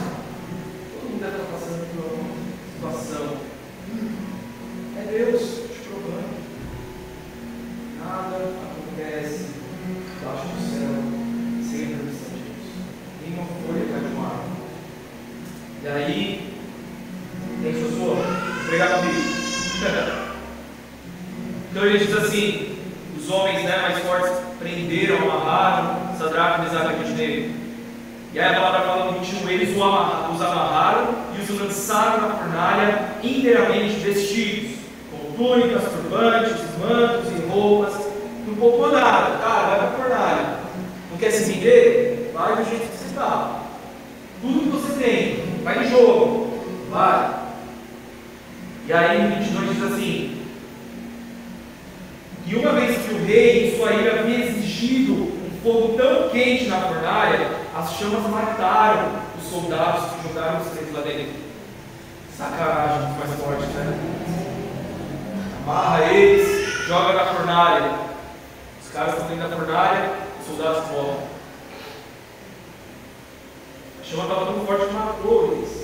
Todo 0.94 1.10
mundo 1.10 1.20
deve 1.20 1.36
estar 1.36 1.52
passando 1.52 1.84
por 1.94 2.06
uma 2.14 2.94
situação. 2.94 3.26
É 4.96 5.00
Deus 5.12 5.42
te 5.42 5.80
provando. 5.90 6.34
Nada 8.00 8.38
acontece 8.64 9.48
debaixo 10.20 10.48
do 10.48 10.60
céu 10.72 10.94
sem 11.70 11.84
a 11.84 11.86
permissão 11.98 12.40
em 13.28 13.30
uma 13.34 13.46
folha 13.46 13.92
cai 13.92 14.00
de 14.00 14.08
uma 14.16 14.26
árvore. 14.26 14.56
E 15.84 15.86
aí, 15.90 16.16
tem 17.62 17.74
Josué, 17.74 18.24
pregar 18.70 19.00
comigo. 19.00 19.20
então 21.72 21.86
ele 21.86 21.98
diz 21.98 22.16
assim: 22.16 22.73
os 23.24 23.32
homens 23.32 23.64
né, 23.64 23.78
mais 23.82 24.00
fortes 24.00 24.32
prenderam, 24.60 25.32
amarraram 25.32 26.18
Sadraque, 26.18 26.62
Mesaque 26.62 26.86
e 26.86 26.96
Abednego. 26.96 27.54
E 28.34 28.40
aí 28.40 28.56
a 28.56 28.60
palavra 28.60 28.82
fala 28.82 29.14
que 29.14 29.20
21, 29.20 29.50
eles 29.50 29.70
os 29.70 30.42
amarraram 30.42 31.16
e 31.38 31.42
os 31.42 31.60
lançaram 31.60 32.28
na 32.28 32.36
fornalha 32.36 33.10
inteiramente 33.24 33.96
vestidos, 34.00 34.80
com 35.12 35.32
túnicas, 35.34 35.84
turbantes, 35.84 36.56
mantos 36.80 37.32
e 37.32 37.50
roupas, 37.50 37.94
não 38.48 38.56
poupou 38.56 38.92
nada. 38.92 39.38
Cara, 39.38 39.68
vai 39.68 39.78
para 39.78 39.88
a 39.88 39.92
fornalha. 39.92 40.60
Não 41.12 41.18
quer 41.18 41.32
se 41.32 41.52
vender? 41.52 42.32
Vai 42.34 42.56
do 42.56 42.70
jeito 42.70 42.92
que 42.92 42.98
você 42.98 43.06
está. 43.06 43.62
Tudo 44.42 44.60
que 44.60 44.70
você 44.70 45.04
tem, 45.04 45.64
vai 45.64 45.80
no 45.80 45.90
jogo. 45.90 46.58
Vai. 46.90 47.36
E 48.88 48.94
aí 48.94 49.22
no 49.22 49.36
22 49.36 49.76
diz 49.76 49.84
assim: 49.84 50.42
E 52.48 52.56
uma 52.56 52.74
vez 52.74 53.03
rei, 53.24 53.68
em 53.68 53.78
sua 53.78 53.94
ira, 53.94 54.20
havia 54.20 54.46
exigido 54.46 55.14
um 55.14 55.60
fogo 55.64 55.98
tão 55.98 56.30
quente 56.30 56.66
na 56.66 56.82
fornalha, 56.82 57.52
as 57.76 57.94
chamas 57.94 58.30
mataram 58.30 59.12
os 59.38 59.50
soldados 59.50 60.12
que 60.12 60.28
jogaram 60.28 60.62
os 60.62 60.68
três 60.68 60.94
lá 60.94 61.02
dentro. 61.02 61.44
Sacanagem, 62.38 63.08
muito 63.08 63.20
mais 63.20 63.40
forte, 63.40 63.74
né? 63.74 64.00
Amarra 65.64 66.06
eles, 66.12 66.88
joga 66.88 67.14
na 67.14 67.26
fornalha. 67.34 68.00
Os 68.84 68.92
caras 68.92 69.14
estão 69.14 69.28
dentro 69.28 69.50
da 69.50 69.56
fornalha, 69.56 70.12
os 70.40 70.48
soldados 70.48 70.92
morrem. 70.92 71.34
A 74.02 74.06
chama 74.06 74.24
estava 74.24 74.46
tão 74.46 74.66
forte 74.66 74.86
que 74.86 74.94
matou 74.94 75.54
eles. 75.54 75.84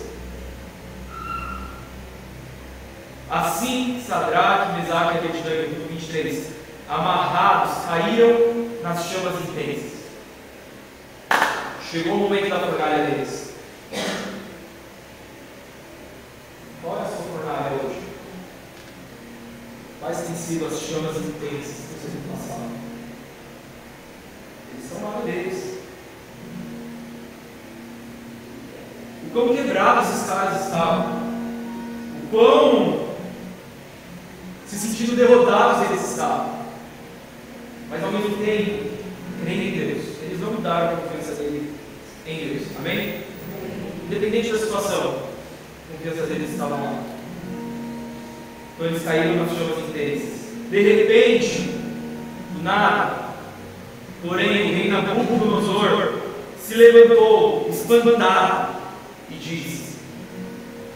Assim, 3.30 4.04
Sadraque, 4.06 4.82
Mesaque 4.82 5.16
e 5.16 5.18
Abednego, 5.20 5.88
23, 5.88 6.59
amarrados, 6.90 7.86
caíram 7.86 8.80
nas 8.82 9.06
chamas 9.06 9.36
intensas. 9.48 10.00
Chegou 11.90 12.16
o 12.16 12.18
momento 12.18 12.50
da 12.50 12.60
fornalha 12.60 13.06
deles. 13.06 13.54
Qual 16.82 16.98
é 16.98 17.02
a 17.02 17.06
sua 17.06 17.18
fornalha 17.18 17.80
hoje? 17.84 18.02
Quais 20.00 20.22
têm 20.22 20.36
sido 20.36 20.66
as 20.66 20.80
chamas 20.80 21.18
intensas 21.18 21.76
que 21.76 21.94
você 21.94 22.08
tem 22.12 22.22
passado? 22.32 22.72
Eles 24.74 25.02
lá 25.02 25.22
deles. 25.26 25.80
O 29.26 29.30
quão 29.32 29.56
quebrados 29.56 30.10
esses 30.10 30.28
caras 30.28 30.66
estavam. 30.66 31.20
O 32.24 32.28
quão 32.32 33.10
se 34.66 34.78
sentindo 34.78 35.16
derrotados 35.16 35.90
eles 35.90 36.12
estavam. 36.12 36.59
Mas 37.90 38.04
ao 38.04 38.12
mesmo 38.12 38.38
tempo, 38.38 38.90
crendo 39.44 39.62
em 39.62 39.72
Deus. 39.72 40.06
Eles 40.22 40.40
não 40.40 40.52
mudaram 40.52 40.94
a 40.94 40.98
confiança 40.98 41.34
dele 41.42 41.74
em 42.28 42.48
Deus. 42.48 42.68
Amém? 42.78 43.24
Independente 44.06 44.52
da 44.52 44.60
situação, 44.60 45.16
a 45.16 45.98
confiança 45.98 46.28
deles 46.28 46.52
estava 46.52 46.76
lá. 46.76 47.04
Então 48.76 48.88
eles 48.88 49.04
caíram 49.04 49.36
nas 49.38 49.50
chamas 49.50 49.90
intensas. 49.90 50.40
De 50.70 50.82
repente, 50.82 51.62
do 52.54 52.64
nada, 52.64 53.30
porém, 54.22 54.72
o 54.72 54.76
rei 54.76 54.90
Nabucodonosor 54.90 56.14
se 56.60 56.76
levantou, 56.76 57.68
espantado, 57.70 58.76
e 59.32 59.36
disse 59.36 59.98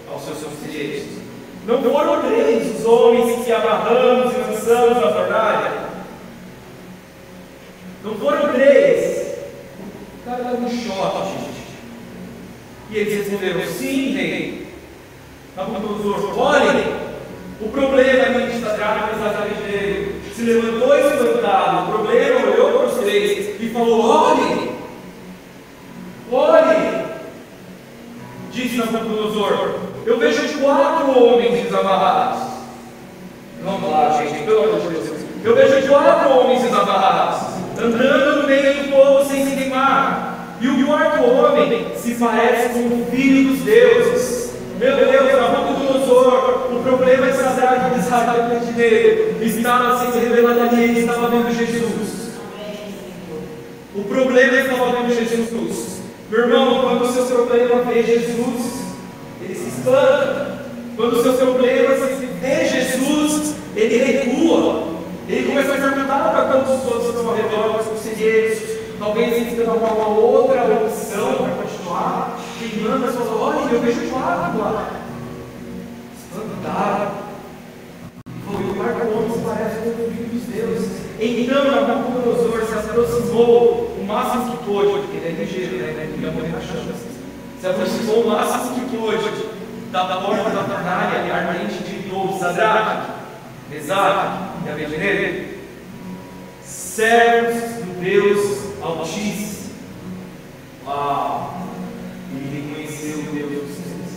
aos 0.08 0.24
seus 0.24 0.44
conselheiros: 0.44 1.24
não 1.66 1.82
foram 1.82 2.22
três 2.22 2.80
os 2.80 2.86
homens 2.86 3.44
que 3.44 3.52
amarramos 3.52 4.34
e 4.34 4.38
lançamos 4.38 5.02
na 5.02 5.14
fornalha? 5.14 5.83
Não 8.04 8.16
foram 8.16 8.54
três? 8.54 9.38
O 10.20 10.30
cara 10.30 10.44
no 10.44 10.70
choque, 10.70 11.30
gente. 11.30 11.64
E 12.90 12.98
eles 12.98 13.18
responderam: 13.20 13.66
Sim, 13.72 14.14
rei. 14.14 14.68
Nabucodonosor, 15.56 16.40
olhem, 16.40 16.86
o 17.62 17.70
problema 17.70 18.42
é 18.42 18.48
que 18.50 18.58
está 18.58 18.76
grávida 18.76 19.18
exatamente 19.18 19.62
dele. 19.62 20.22
Se 20.36 20.42
levantou 20.42 20.98
espantado. 20.98 21.84
O 21.84 21.94
problema 21.94 22.40
olhou 22.52 22.80
para 22.80 22.88
os 22.88 23.00
três 23.00 23.62
e 23.62 23.70
falou: 23.70 24.02
Olhem, 24.02 24.72
olhem. 26.32 27.04
Disse 28.52 28.78
Nabucodonosor: 28.78 29.84
eu 30.06 30.18
vejo 30.20 30.60
quatro 30.60 31.18
homens 31.18 31.64
desamarrados. 31.64 32.42
Vamos 33.64 33.90
lá, 33.90 34.22
gente, 34.22 34.44
pelo 34.44 34.64
amor 34.64 34.82
de 34.82 34.90
Deus. 34.90 35.22
Eu 35.44 35.56
vejo 35.56 35.88
quatro 35.88 36.30
homens 36.30 36.62
desamarrados, 36.62 37.53
andando 37.78 38.42
no 38.42 38.48
meio 38.48 38.84
do 38.84 38.92
povo 38.92 39.30
sem 39.30 39.46
se 39.46 39.56
queimar. 39.56 40.58
E 40.62 40.68
o 40.68 40.86
quarto 40.86 41.24
homem 41.24 41.88
se 41.98 42.16
parece 42.16 42.70
com 42.70 42.80
o 42.80 43.08
filho 43.12 43.50
dos 43.52 43.60
deuses. 43.62 44.54
Meu 44.80 44.96
Deus, 44.96 45.34
Nabucodonosor, 45.34 46.74
o 46.74 46.84
problema 46.84 47.28
é 47.28 47.34
Sadraque, 47.34 47.96
Misaque 47.96 48.38
e 48.38 48.42
Abednego 48.42 49.44
estava 49.44 50.00
sendo 50.00 50.24
revelado 50.24 50.62
ali, 50.62 50.84
ele 50.84 51.00
estava 51.02 51.30
vendo 51.30 51.56
Jesus. 51.56 52.34
O 53.96 54.04
problema 54.04 54.58
é 54.58 54.62
estava 54.62 54.92
vendo 54.92 55.14
Jesus. 55.14 56.02
Meu 56.30 56.40
irmão, 56.42 56.82
quando 56.82 57.04
o 57.04 57.14
seu 57.14 57.26
problema 57.26 57.84
vê 57.84 58.04
Jesus, 58.04 58.84
ele 59.42 59.56
se 59.56 59.68
espanta. 59.70 60.64
Quando 60.96 61.14
o 61.14 61.24
seu 61.24 61.34
problema 61.34 61.96
vê 62.42 62.66
Jesus, 62.66 63.56
ele 63.76 63.98
recua. 63.98 64.93
Ele 65.28 65.48
começa 65.48 65.74
a 65.74 65.78
perguntar 65.78 66.32
para 66.32 66.46
quantos 66.46 66.86
outros 66.86 67.10
estão 67.10 67.30
ao 67.30 67.36
redor, 67.36 67.80
os 67.80 67.88
conselheiros, 67.88 68.60
talvez 69.00 69.34
ele 69.34 69.56
tenha 69.56 69.72
uma 69.72 70.08
outra 70.08 70.64
opção 70.64 71.34
para 71.36 71.64
continuar, 71.64 72.40
queimando 72.60 73.06
as 73.06 73.16
suas 73.16 73.30
olhas, 73.30 73.72
eu 73.72 73.82
vejo 73.82 74.16
lá. 74.16 74.90
Espantado. 76.18 77.12
Foi 78.46 78.56
o 78.56 79.34
se 79.34 79.40
parece 79.40 79.80
com 79.82 79.90
o 79.90 80.12
filho 80.12 80.30
dos 80.30 80.44
deuses. 80.44 81.04
Então 81.20 81.88
Nabucodonosor 81.88 82.66
se 82.66 82.90
aproximou 82.90 83.96
o 83.98 84.06
máximo 84.06 84.58
que 84.58 84.66
pôde, 84.66 85.00
porque 85.02 85.18
ele 85.18 85.28
é 85.28 85.44
ligeiro, 85.44 85.78
né? 85.78 86.04
Ele 86.04 86.26
ia 86.26 86.32
morrer 86.32 86.50
na 86.50 86.60
chance 86.60 87.14
se 87.64 87.70
aproximou 87.70 88.24
o 88.26 88.30
máximo 88.30 88.90
que 88.90 88.98
pôde 88.98 89.48
da 89.90 90.04
porta 90.18 90.50
da 90.50 90.64
fornalha 90.64 91.34
ardente 91.34 91.82
de 91.82 92.10
novo, 92.10 92.38
Sadraque, 92.38 93.13
Mesaque 93.74 94.66
e 94.66 94.70
Abednego, 94.70 95.58
servos 96.64 97.56
do 97.84 98.00
Deus 98.00 98.82
Altíssimo. 98.82 99.74
Uau! 100.86 101.68
Ele 102.32 102.68
reconheceu 102.68 103.20
o 103.20 103.24
Deus 103.34 103.68
dos 103.68 103.76
céus. 103.76 104.14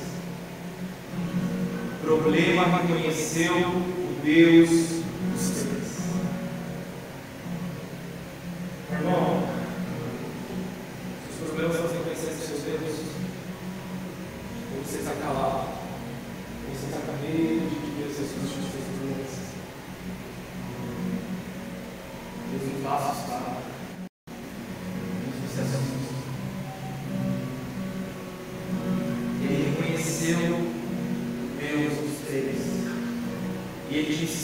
Problema 2.02 2.64
reconheceu 2.64 3.54
o 3.54 4.20
Deus 4.22 4.68
dos 4.68 5.40
céus. 5.40 5.76
Irmão, 8.92 9.48
os 11.30 11.36
problemas 11.48 11.76
são 11.76 11.98
reconhecer 11.98 12.32
seus 12.32 12.62
Deus 12.62 13.06
você 14.86 14.98
está 14.98 15.12
calado, 15.14 15.68
você 16.68 16.86
está 16.86 17.00
com 17.00 17.12
medo 17.20 17.68
de 17.68 17.76
que 17.76 17.90
Deus 17.98 18.16
Jesus 18.16 18.52
te 18.52 18.60
fez 18.70 18.84
doenças. 19.00 19.46
Não. 22.86 23.56
Ele 29.42 29.70
reconheceu 29.70 30.38
dos 31.58 32.28
três. 32.28 32.56
E 33.90 33.96
ele 33.96 34.16
disse: 34.16 34.36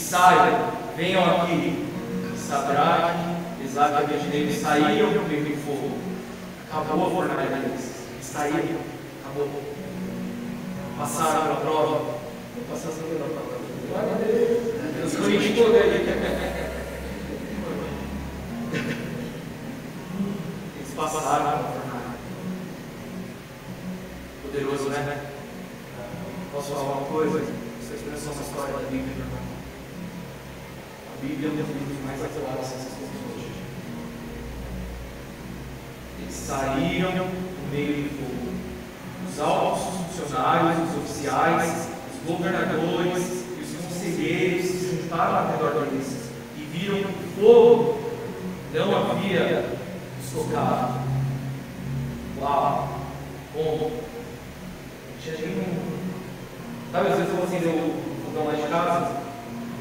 venham 0.97 1.23
aqui. 1.23 1.87
Sadraque, 2.37 3.63
Isaac 3.63 4.13
e 4.13 4.53
saíram 4.53 5.13
do 5.13 5.27
fogo. 5.65 5.97
Acabou 6.69 7.07
a 7.07 7.09
fornalha 7.09 7.49
deles. 7.49 7.93
Saíram. 8.21 8.81
Acabou 9.23 9.47
passaram 10.97 11.43
pela 11.43 11.55
prova. 11.55 11.97
Vou 11.97 12.65
passar 12.69 12.91
pela 12.91 13.29
prova. 13.29 13.53
A 13.95 14.15
Deus. 14.17 14.73
Deus 14.95 15.15
corrige 15.15 15.53
tudo 15.53 15.75
aí. 15.75 16.62
Eles 18.73 18.97
passaram 20.95 21.45
pela 21.45 21.59
fornalha. 21.59 22.17
Poderoso, 24.41 24.89
né? 24.89 25.29
Posso 26.51 26.71
falar 26.71 26.97
uma 26.97 27.07
coisa? 27.07 27.39
Essa 27.39 27.93
expressão 27.93 28.31
é 28.31 28.35
uma 28.35 28.43
história 28.43 28.73
da 28.73 28.79
Bíblia, 28.89 29.13
irmão. 29.13 29.43
A 31.07 31.11
Bíblia 31.21 31.49
é 31.49 31.51
um 31.51 31.55
dos 31.55 31.67
livros 31.67 31.99
mais 32.03 32.19
atuais 32.23 32.67
dessas 32.69 32.93
coisas 32.93 33.15
hoje. 33.35 33.51
Eles 36.21 36.35
saíram 36.35 37.11
no 37.11 37.25
meio 37.71 38.03
do 38.03 38.09
fogo. 38.17 38.53
Os 39.29 39.35
altos 39.39 39.83
funcionários, 39.83 40.89
os 40.89 40.95
oficiais, 41.03 41.71
os 42.11 42.17
governadores 42.27 43.23
e 43.55 43.61
os 43.61 43.71
conselheiros 43.85 44.65
se 44.65 44.79
juntaram 44.95 45.35
ao 45.37 45.45
redor 45.51 45.73
deles 45.85 46.09
e 46.57 46.59
viram 46.63 47.01
o 47.01 47.03
fogo 47.39 47.92
não 48.73 49.11
havia 49.11 49.65
estocado. 50.19 51.01
Uau! 52.41 52.99
Bom, 53.53 53.91
tinha 55.21 55.37
nenhum. 55.37 55.93
Sabe, 56.91 57.09
às 57.09 57.17
vezes 57.17 57.29
eu 57.29 57.35
vou 57.35 57.45
acender 57.45 57.69
o 57.69 57.93
fogão 58.25 58.47
lá 58.47 58.53
de 58.53 58.67
casa, 58.67 59.11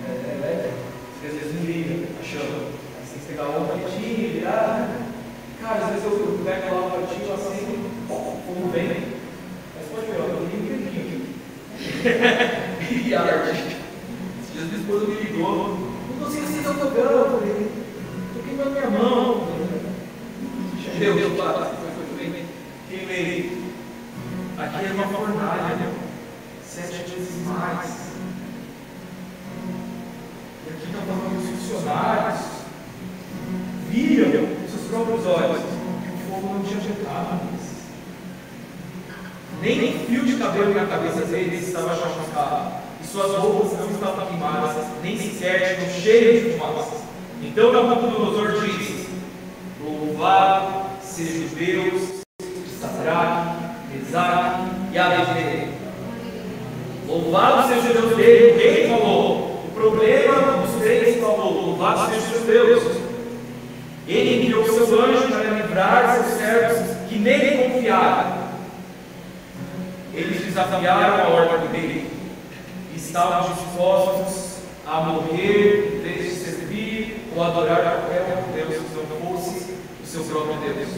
é, 0.07 0.11
é 0.11 0.34
elétrico, 0.38 0.76
às 1.24 1.32
vezes 1.32 1.55
não 1.55 1.64
liga, 1.64 2.07
chama. 2.22 2.45
Aí 2.45 3.05
você 3.05 3.12
tem 3.12 3.20
que 3.20 3.26
pegar 3.28 3.49
um 3.49 3.66
palitinho, 3.66 4.32
virar. 4.32 4.88
Cara, 5.61 5.84
às 5.84 5.90
vezes 5.93 6.05
eu 6.05 6.40
pego 6.45 6.74
lá 6.74 6.86
o 6.86 6.90
palitinho 6.90 7.34
assim, 7.34 7.90
como 8.09 8.70
vem. 8.72 8.88
Mas 9.74 9.88
pode 9.90 10.07
ver, 10.07 10.18
eu 10.18 10.49
ligo 10.51 10.88
aqui. 10.88 11.03
E 12.93 13.14
arte. 13.14 13.51
Esses 13.51 14.53
dias 14.53 14.66
minha 14.66 14.80
esposa 14.80 15.07
me 15.07 15.14
ligou. 15.14 15.78
Não 16.11 16.26
consigo 16.26 16.45
acender 16.45 16.70
o 16.70 16.74
fogão. 16.74 17.11
Eu 17.11 17.38
falei, 17.38 17.71
tô 18.57 18.64
queimando 18.64 18.70
minha 18.70 18.90
mão. 18.90 19.48
Meu 20.98 21.14
Deus, 21.14 21.32
foi, 21.36 22.16
foi. 22.16 22.44
Queimei. 22.88 23.62
Aqui 24.59 24.86
é 24.86 24.92
uma 24.92 25.09
fornalha, 25.09 25.90
sete 26.64 27.11
vezes 27.11 27.46
mais. 27.46 28.12
E 30.66 30.70
aqui 30.70 30.86
está 30.86 30.98
falando 31.00 31.38
os 31.38 31.61
funcionários 31.61 32.40
viram 33.90 34.46
com 34.46 34.68
seus 34.68 34.88
próprios 34.88 35.26
olhos 35.26 35.62
que 35.62 36.11
o 36.11 36.30
fogo 36.30 36.55
não 36.55 36.62
tinha 36.62 36.80
chegado. 36.80 37.53
Nem 39.61 40.07
fio 40.07 40.24
de 40.24 40.36
cabelo 40.38 40.74
na 40.74 40.86
cabeça 40.86 41.24
deles 41.26 41.68
estava 41.68 41.94
chamuscado, 41.94 42.72
e 43.00 43.07
suas 43.07 43.36
roupas 43.36 43.78
não 43.78 43.90
estavam 43.90 44.26
queimadas, 44.26 44.86
nem 45.05 45.16
sequer 45.16 45.76
tinham 45.76 46.00
cheio 46.00 46.42
de 46.42 46.59
fumaça. 46.59 47.01
Então 47.43 47.72
Nabucodonosor 47.72 48.61
disse: 48.61 49.09
Louvado 49.84 50.90
seja 51.03 51.45
o 51.45 51.49
Deus 51.49 52.22
de 52.38 52.70
Sadraque, 52.80 53.64
Mesaque 53.93 54.62
e 54.93 54.99
Abednego. 54.99 55.72
Louvado 57.09 57.68
seja 57.68 57.90
o 57.90 57.93
Deus 57.95 58.16
dele, 58.16 58.61
quem 58.61 58.88
falou? 58.88 59.64
O 59.66 59.70
problema 59.74 60.62
dos 60.62 60.80
três 60.80 61.20
falou: 61.20 61.66
Louvado 61.66 62.12
seja 62.12 62.43
o 62.43 62.47
Deus. 62.47 62.97
Ele 64.07 64.47
enviou 64.47 64.64
seu 64.64 65.05
anjo 65.05 65.28
para 65.28 65.51
livrar 65.51 66.14
seus 66.14 66.38
servos 66.38 66.97
que 67.09 67.18
nele 67.18 67.70
confiaram. 67.70 68.43
Eles 70.14 70.45
desafiaram 70.45 71.24
a 71.24 71.28
ordem 71.28 71.68
dele 71.68 72.11
e 72.93 72.97
estavam 72.97 73.53
dispostos 73.53 74.59
a 74.86 75.01
morrer 75.01 75.97
em 75.97 76.03
vez 76.03 76.24
de 76.24 76.30
servir 76.30 76.31
ou 77.36 77.44
adorar 77.44 77.82
qualquer 77.82 78.36
outro 78.36 78.52
Deus 78.54 78.82
que 78.84 78.94
não 79.08 79.36
fosse 79.36 79.74
o 80.02 80.06
seu 80.06 80.24
próprio 80.24 80.56
Deus. 80.60 80.88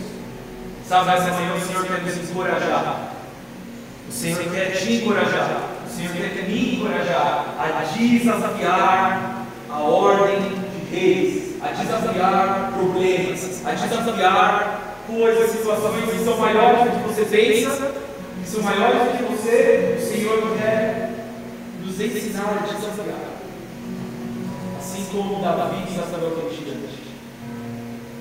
Sabe, 0.88 1.10
essa 1.10 1.30
manhã 1.32 1.54
o 1.54 1.60
Senhor 1.60 1.84
quer 1.86 2.02
nos 2.02 2.30
encorajar. 2.30 3.14
O 4.08 4.12
Senhor 4.12 4.44
quer 4.50 4.72
te 4.72 4.92
encorajar. 4.94 5.70
O 5.86 5.90
Senhor 5.90 6.12
quer 6.12 6.44
me 6.48 6.76
encorajar 6.76 7.54
a 7.58 7.84
desafiar 7.96 9.46
a 9.70 9.78
ordem 9.78 10.40
de 10.40 10.94
reis 10.94 11.44
a 11.64 11.68
desafiar 11.68 12.72
problemas, 12.76 13.62
a 13.64 13.72
desafiar 13.72 14.96
coisas, 15.06 15.50
situações 15.50 16.10
que 16.10 16.24
são 16.24 16.36
maiores 16.36 16.84
do 16.84 16.90
que 16.90 17.08
você 17.08 17.24
pensa, 17.24 17.92
que 18.42 18.48
são 18.48 18.62
maiores 18.62 18.98
do 18.98 19.16
que 19.16 19.32
você, 19.32 19.96
o 19.98 20.02
Senhor 20.02 20.56
quer 20.58 21.10
nos 21.82 21.98
ensinar 21.98 22.62
a 22.62 22.66
desafiar. 22.66 23.33
Como 25.14 25.40
Davi 25.40 25.84
desafiou 25.86 26.32
aquele 26.32 26.56
gigante. 26.56 26.98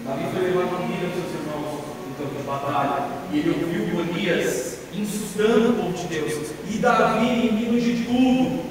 Davi 0.05 0.25
foi 0.31 0.41
levar 0.43 0.67
comida 0.67 1.07
aos 1.07 1.15
seus 1.15 1.33
irmãos 1.41 1.81
no 2.05 2.15
campo 2.15 2.37
de 2.37 2.43
batalha, 2.43 3.07
e 3.31 3.39
ele 3.39 3.49
ouviu 3.49 4.05
Golias 4.05 4.77
insustando 4.93 5.71
o 5.71 5.73
povo 5.73 5.93
de 5.93 6.05
Deus. 6.05 6.51
E 6.69 6.77
Davi, 6.77 7.25
inimigo 7.25 7.81
de 7.81 8.03
tudo, 8.05 8.63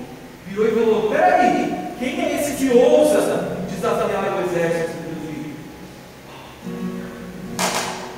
virou 0.47 0.69
e 0.69 0.71
falou: 0.71 1.11
Peraí, 1.11 1.95
quem 1.99 2.21
é 2.21 2.41
esse 2.41 2.53
que 2.59 2.71
ousa 2.71 3.59
desafiar 3.69 4.39
o 4.39 4.45
exército 4.45 5.03
de 5.03 5.55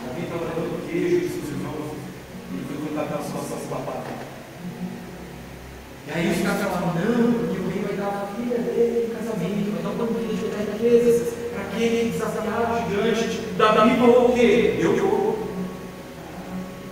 Davi 0.05 0.23
estava 0.23 0.45
levando 0.45 0.87
queijo 0.87 1.17
e 1.17 1.29
seus 1.31 1.49
irmãos, 1.49 1.97
ele 2.53 2.65
foi 2.69 2.77
colocar 2.77 3.05
aquela 3.05 3.25
situação 3.25 3.57
de 3.57 3.67
batalha. 3.69 4.05
E 6.07 6.13
aí 6.13 6.31
os 6.31 6.43
caras 6.43 6.61
falavam, 6.61 6.93
não, 6.95 7.33
porque 7.33 7.59
o 7.59 7.69
rei 7.71 7.83
vai 7.85 7.97
dar 7.97 8.09
a 8.09 8.37
filha 8.37 8.59
dele 8.59 9.14
um 10.03 10.07
banquete, 10.07 10.51
vai 10.55 10.67
dar 10.67 10.73
riquezas, 10.73 11.35
para 11.53 11.63
aquele 11.63 12.11
desafiar 12.11 12.61
o 12.73 12.91
gigante. 12.91 13.41
Falou 13.57 14.31
o 14.31 14.35
quê? 14.35 14.77
Eu 14.81 14.97
vou. 14.97 15.39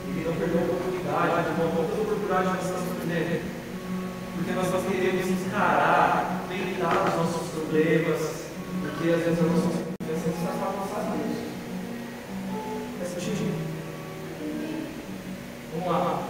Ele 0.08 0.24
não 0.24 0.34
perdeu 0.34 0.60
a 0.60 0.64
oportunidade, 0.64 1.44
de 1.44 1.60
uma 1.60 1.80
outra 1.80 2.00
oportunidade 2.00 2.44
nós 2.46 2.62
estamos 2.62 2.98
perdendo. 2.98 3.42
Porque 4.36 4.52
nós, 4.52 4.70
nós 4.70 4.82
queremos 4.86 5.28
encarar, 5.28 6.44
tentar 6.48 7.04
os 7.08 7.14
nossos 7.14 7.48
problemas, 7.48 8.20
porque 8.80 9.10
às 9.10 9.20
vezes 9.22 9.38
a 9.38 9.42
nossa 9.42 9.68
confiança 9.68 10.28
está 10.28 10.52
para 10.52 10.72
passar 10.72 11.16
nisso. 11.16 11.42
Faz 12.98 13.10
sentido? 13.10 13.54
Vamos 15.72 15.92
lá. 15.92 16.28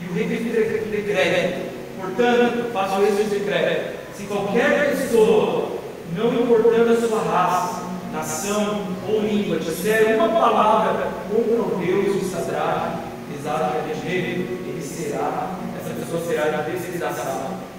E 0.00 0.04
o 0.10 0.14
rei 0.14 0.28
fez 0.28 0.90
decreto. 0.90 1.61
Portanto, 2.02 2.72
faço 2.72 3.02
esse 3.02 3.24
decreto. 3.30 3.98
Se 4.16 4.24
qualquer 4.24 4.90
pessoa, 4.90 5.78
não 6.16 6.34
importando 6.34 6.92
a 6.92 6.96
sua 6.96 7.22
raça, 7.22 7.82
nação 8.12 8.88
ou 9.08 9.20
língua, 9.20 9.60
disser 9.60 10.16
uma 10.16 10.28
palavra 10.28 11.12
contra 11.30 11.62
o 11.62 11.78
Deus 11.78 12.20
de 12.20 12.24
Sadraque, 12.26 12.98
Mesaque 13.30 13.76
e 13.76 13.78
Abednego, 13.78 14.42
ele 14.68 14.82
será, 14.82 15.50
essa 15.80 15.94
pessoa 15.94 16.26
será 16.26 16.62
desgraçada 16.62 17.72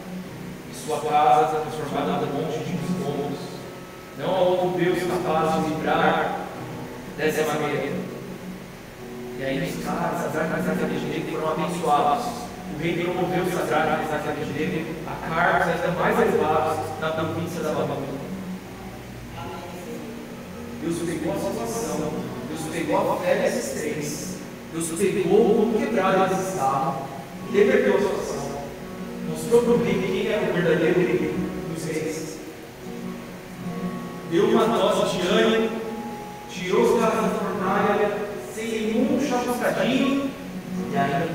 sua 0.86 1.00
casa 1.00 1.62
transformada 1.62 2.26
num 2.26 2.42
monte 2.42 2.60
de 2.60 2.74
escombros. 2.74 3.40
Não 4.18 4.36
há 4.36 4.40
outro 4.40 4.80
Deus 4.80 5.00
capaz 5.04 5.64
de 5.64 5.70
livrar 5.70 6.40
dessa 7.18 7.44
maneira. 7.54 7.94
E 9.40 9.44
aí 9.44 9.70
os 9.70 9.86
caras, 9.86 10.22
Sadraque, 10.22 10.62
Mesaque 10.62 10.80
e 10.80 10.84
Abednego 10.84 11.32
foram 11.32 11.52
abençoados. 11.54 12.43
O 12.74 12.82
rei 12.82 13.04
promoveu 13.04 13.46
Sadraque, 13.46 14.04
Mesaque 14.04 14.28
e 14.28 14.44
Abednego 14.44 14.96
a 15.08 15.30
cargos 15.30 15.68
ainda 15.68 16.00
mais 16.00 16.20
elevados 16.20 17.00
na 17.00 17.10
província 17.10 17.62
da 17.62 17.70
Babilônia. 17.70 18.24
Deus 20.82 20.98
pegou 21.00 21.34
a 21.34 21.36
situação, 21.36 22.14
Deus 22.50 22.62
pegou 22.72 23.14
a 23.14 23.18
fé 23.18 23.36
desses 23.36 24.38
Deus 24.74 24.88
pegou 24.98 25.56
como 25.56 25.80
quebrado 25.80 26.34
eles 26.34 26.50
estavam, 26.50 27.04
reverteu 27.52 27.96
a 27.96 28.00
situação 28.00 28.44
mostrou 29.34 29.64
para 29.64 29.74
o 29.74 29.84
rei 29.84 29.94
quem 30.02 30.28
era 30.32 30.50
o 30.50 30.54
verdadeiro 30.54 31.00
rei 31.00 31.36
dos 31.74 31.86
reis. 31.86 32.38
Deu 34.32 34.50
uma 34.50 34.66
dose 34.66 35.18
de 35.18 35.28
ânimo, 35.28 35.70
tirou 36.50 36.82
os 36.82 37.00
caras 37.00 37.22
da 37.22 37.30
fornalha 37.30 38.18
sem 38.54 38.68
nenhum 38.68 39.20
chapuçadinho 39.22 40.32
e 40.92 40.98
ainda 40.98 41.33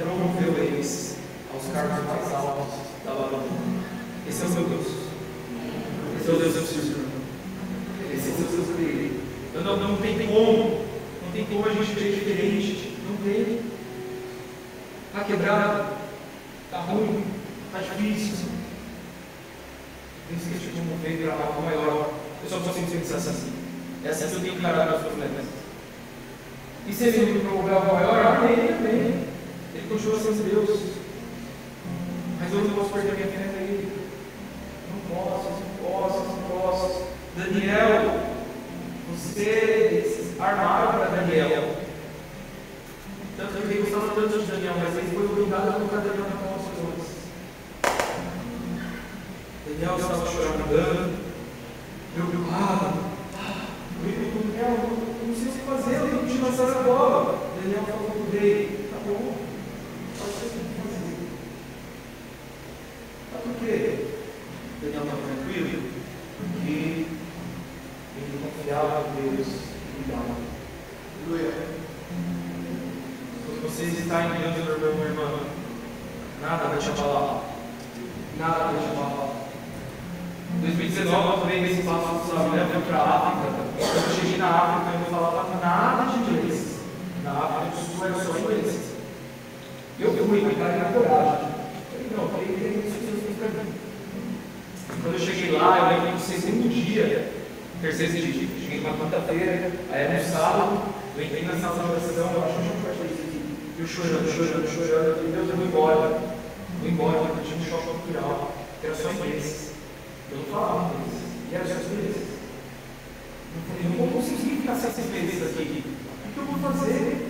vou 114.68 114.76
ficar 114.76 114.92
sete 114.92 115.08
meses 115.08 115.42
aqui. 115.42 115.84
O 115.84 116.32
que 116.32 116.38
eu 116.38 116.44
vou 116.44 116.58
fazer? 116.60 117.24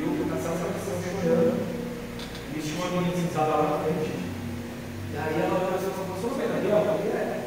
Eu, 0.00 0.26
na 0.26 0.36
sala 0.42 0.56
de 0.58 0.64
oração, 0.66 0.98
chorando. 0.98 1.54
E 2.50 2.58
tinha 2.58 2.84
uma 2.84 3.14
sentada 3.14 3.50
lá 3.50 3.62
na 3.62 3.84
frente. 3.84 4.10
E 4.10 5.16
aí 5.16 5.34
ela 5.38 5.70
assim 5.76 5.86
e 5.86 5.94
falou, 5.94 6.18
sou 6.20 6.30
Daniel? 6.34 6.98
É. 7.14 7.46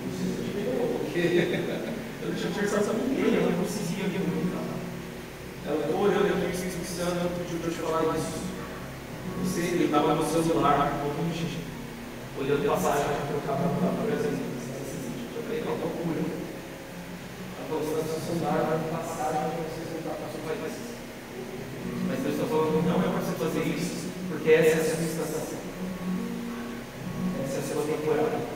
Não 0.00 0.12
sei 0.16 0.24
eu 0.32 0.40
te 0.40 0.50
pegou, 0.56 0.88
porque 1.04 1.20
eu 1.20 2.28
não 2.28 2.36
tinha 2.36 2.50
conversado 2.52 2.96
com 2.96 3.08
ninguém, 3.08 3.34
eu 3.34 3.50
não 3.50 3.60
conseguia 3.60 4.08
ver 4.08 4.24
muito. 4.24 4.56
Ela 5.66 5.84
estou 5.84 6.00
olhando, 6.00 6.26
eu 6.26 6.48
estou 6.48 6.70
pensando, 6.70 7.28
eu 7.28 7.30
pediu 7.36 7.58
para 7.60 7.70
te 7.70 7.78
falar 7.84 8.16
isso. 8.16 8.40
Você, 9.44 9.60
ele 9.60 9.84
estava 9.84 10.14
no 10.14 10.24
celular, 10.24 10.96
longe, 11.04 11.58
olhando 12.40 12.66
passagem 12.72 13.04
eu 13.28 13.38
estava 13.38 13.68
para 13.68 13.88
o 13.90 14.06
Brasil. 14.06 14.32
Eu 14.32 15.42
falei, 15.42 15.60
não, 15.60 15.76
procura. 15.76 16.45
Está 17.66 17.74
no 17.78 18.20
celular, 18.24 18.78
passagem 18.92 19.50
para 19.50 19.66
você 19.66 19.82
voltar 19.90 20.14
para 20.14 20.28
o 20.28 20.30
seu 20.30 20.40
país. 20.46 20.74
Mas 22.06 22.18
Deus 22.20 22.34
está 22.34 22.46
falando, 22.46 22.86
não 22.86 22.94
é 22.94 23.08
para 23.08 23.18
você 23.18 23.34
fazer 23.44 23.64
isso, 23.68 24.06
porque 24.28 24.50
essa 24.52 24.68
é 24.68 24.80
a 24.80 24.84
sua 24.84 25.04
estação. 25.04 25.58
Essa 27.44 27.56
é 27.56 27.58
a 27.58 27.62
sua 27.62 27.82
temporada. 27.82 28.55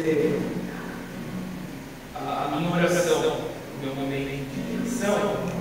Vai 0.00 0.40
a, 2.14 2.44
a 2.44 2.56
minha 2.56 2.72
oração, 2.72 3.20
o 3.20 3.84
meu 3.84 3.94
momento 3.94 4.28
de 4.28 4.60
intenção. 4.60 5.60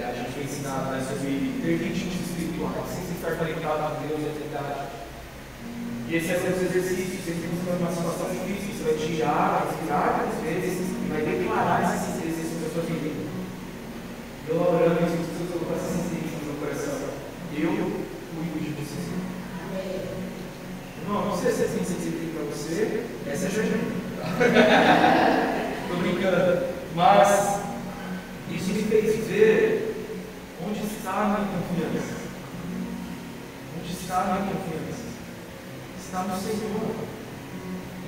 A 0.00 0.12
gente 0.12 0.32
foi 0.32 0.44
ensinado 0.44 0.90
né, 0.90 1.06
sobre 1.06 1.60
ter 1.62 1.76
ritmos 1.76 2.14
espirituais, 2.24 2.88
sem 2.88 3.14
estar 3.14 3.36
conectado 3.36 4.00
com 4.00 4.08
Deus 4.08 4.20
e 4.20 4.26
a 4.26 4.32
eternidade. 4.32 4.90
E 6.08 6.16
esse 6.16 6.32
é 6.32 6.36
o 6.36 6.40
seu 6.40 6.66
exercício, 6.66 7.20
você 7.20 7.36
tem 7.36 7.50
uma 7.78 7.92
situação 7.92 8.26
difícil, 8.32 8.74
você 8.74 8.82
vai 8.82 8.96
tirar, 8.98 9.68
respirar 9.68 10.18
várias 10.18 10.40
vezes 10.42 10.88
e 10.90 11.06
vai 11.06 11.22
declarar 11.22 11.94
esse 11.94 12.18
exercício 12.18 12.58
para 12.58 12.66
a 12.66 12.72
sua 12.74 12.82
vida. 12.90 13.30
Eu 14.48 14.56
orando 14.56 15.04
isso, 15.06 15.30
eu 15.30 15.60
com 15.60 15.74
essa 15.76 15.86
sensibilidade 15.86 16.42
no 16.42 16.46
meu 16.50 16.58
coração. 16.58 16.98
Eu 17.54 17.70
cuido 18.34 18.58
de 18.58 18.82
você. 18.82 18.98
Não, 21.06 21.26
não 21.26 21.36
sei 21.36 21.52
se 21.52 21.62
é 21.62 21.66
para 21.66 22.29
você, 22.60 23.04
essa 23.26 23.46
é 23.46 23.50
Jojã. 23.50 23.78
Estou 25.82 25.96
brincando. 26.02 26.66
Mas 26.94 27.60
isso 28.50 28.72
me 28.72 28.82
fez 28.82 29.26
ver 29.26 29.94
onde 30.66 30.80
está 30.80 31.12
a 31.12 31.24
minha 31.24 31.48
confiança. 31.48 32.14
Onde 33.78 33.92
está 33.92 34.20
a 34.20 34.24
minha 34.24 34.54
confiança? 34.54 35.04
Está 35.98 36.22
no 36.24 36.40
Senhor. 36.40 36.94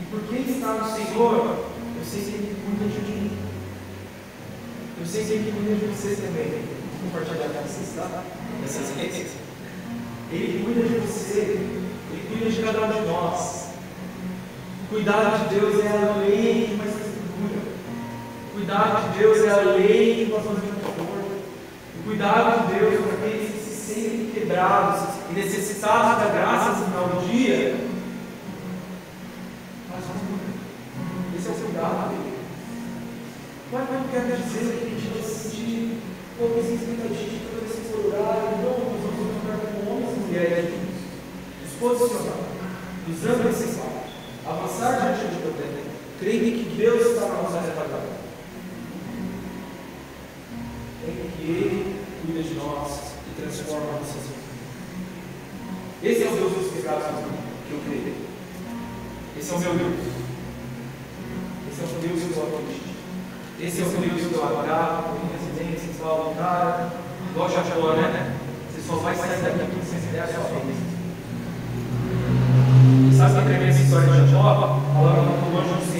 E 0.00 0.04
por 0.10 0.20
que 0.24 0.50
está 0.50 0.74
no 0.74 0.96
Senhor? 0.96 1.66
Eu 1.96 2.04
sei 2.04 2.20
que 2.22 2.30
Ele 2.30 2.56
cuida 2.64 2.92
de 2.92 3.12
mim. 3.12 3.38
Eu 5.00 5.06
sei 5.06 5.24
que 5.24 5.32
Ele 5.32 5.52
cuida 5.52 5.74
de 5.76 5.86
você 5.86 6.16
também. 6.16 6.82
Compartilhar 7.02 7.48
com 7.48 7.62
vocês, 7.62 7.96
tá? 7.96 8.22
Essas 8.64 8.90
experiência. 8.90 9.40
Ele 10.30 10.64
cuida 10.64 10.88
de 10.88 11.06
você. 11.06 11.40
Ele 12.10 12.28
cuida 12.28 12.50
de 12.50 12.62
cada 12.62 12.80
um 12.82 12.92
de 12.92 13.08
nós. 13.08 13.61
Cuidar 14.92 15.38
de 15.38 15.54
Deus 15.54 15.82
é 15.82 15.88
a 15.88 16.16
lei 16.18 16.66
que 16.68 16.76
mais 16.76 16.90
segura. 16.92 17.62
Cuidar 18.52 19.00
de 19.00 19.18
Deus 19.18 19.38
é 19.38 19.50
a 19.50 19.56
lei 19.72 20.26
que 20.26 20.30
nós 20.30 20.44
fazemos. 20.44 20.72
O 21.98 22.02
cuidado 22.04 22.66
de 22.66 22.74
Deus 22.78 23.00
para 23.00 23.14
aqueles 23.14 23.52
que 23.52 23.58
se 23.58 23.94
sentem 23.94 24.30
quebrados 24.34 25.08
e 25.30 25.32
necessitados 25.32 26.18
da 26.18 26.30
graça 26.30 26.72
no 26.72 26.84
final 26.84 27.08
do 27.08 27.26
dia. 27.26 27.74
Faz 29.88 30.04
um 30.04 31.38
Esse 31.38 31.48
é 31.48 31.50
o 31.52 31.54
cuidado 31.54 32.10
dele. 32.10 32.38
Mas 33.72 33.90
não 33.90 34.04
quer 34.08 34.26
dizer 34.26 34.76
que 34.76 34.84
a 34.84 34.90
gente 34.90 35.08
vai 35.08 35.22
se 35.22 35.34
sentir 35.48 36.02
como 36.38 36.58
expectativa 36.58 37.48
toda 37.48 37.64
vez 37.64 37.72
que 37.72 37.92
for 37.92 38.12
não, 38.12 38.76
nós 38.92 39.00
vamos 39.00 39.42
orar 39.42 39.58
com 39.58 39.90
homens 39.90 40.12
e 40.12 40.20
mulheres 40.20 40.74
nos 41.62 41.72
posicionar, 41.80 42.52
esse 43.08 43.66
fato, 43.78 43.91
avançar 44.46 45.16
diante 45.16 45.34
de 45.34 45.42
Deus, 45.42 45.54
crendo 46.18 46.44
que 46.44 46.74
Deus 46.76 47.06
está 47.06 47.26
na 47.28 47.42
nossa 47.42 47.60
retaguarda. 47.60 48.22
Crendo 51.02 51.36
que 51.36 51.42
Ele 51.42 52.04
cuida 52.22 52.42
de 52.42 52.54
nós 52.54 53.12
e 53.26 53.40
transforma 53.40 53.88
a 53.88 54.00
nossa 54.00 54.18
vida. 54.18 54.42
Esse 56.02 56.24
é 56.24 56.30
o 56.30 56.34
Deus 56.34 56.52
dos 56.52 56.72
pecados 56.72 57.04
que 57.68 57.72
eu 57.72 57.80
creio. 57.86 58.14
Esse 59.38 59.52
é 59.52 59.56
o 59.56 59.60
meu 59.60 59.74
Deus. 59.74 60.22
Esse 61.70 61.80
é 61.80 61.84
o 61.84 62.00
Deus 62.00 62.22
que 62.22 62.36
eu 62.36 62.42
acredito. 62.42 62.92
Esse 63.60 63.80
é 63.80 63.84
o 63.84 63.88
Deus 63.88 64.28
que 64.28 64.34
eu 64.34 64.44
agravo, 64.44 65.20
com 65.20 65.26
residência, 65.32 65.92
sensual, 65.92 66.34
cara, 66.36 66.90
igual 67.30 67.48
Jacó, 67.48 67.92
né? 67.94 68.36
Você 68.74 68.82
só 68.88 68.96
vai 68.96 69.14
sair 69.14 69.42
daqui 69.42 69.70
com 69.70 69.80
você 69.80 70.10
der 70.10 70.22
a 70.22 70.26
sua 70.26 70.60
vida. 70.60 70.81
Sabe 73.16 73.38
a 73.38 73.68
essa 73.68 73.82
história 73.82 74.06
de 74.06 74.30
Jacó? 74.30 74.80
Falando 74.92 75.32
que 75.38 75.54
o 75.54 75.58
anjo 75.58 75.91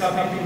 Aqui 0.00 0.37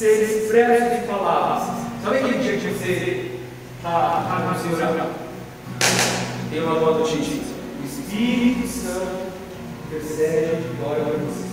ser 0.00 0.22
expressos 0.22 0.98
em 0.98 1.06
palavras. 1.06 1.76
Sabe 2.02 2.16
aquele 2.16 2.38
dia 2.38 2.56
que 2.56 2.68
você 2.68 3.38
está 3.76 4.54
seu 4.62 4.78
orar? 4.78 5.10
Tem 6.50 6.62
uma 6.62 6.76
boa 6.76 7.00
notícia. 7.00 7.42
O 7.82 7.84
Espírito 7.84 8.66
Santo 8.66 9.26
intercede 9.86 10.62
de 10.62 10.76
glória 10.78 11.04
por 11.04 11.18
você. 11.18 11.50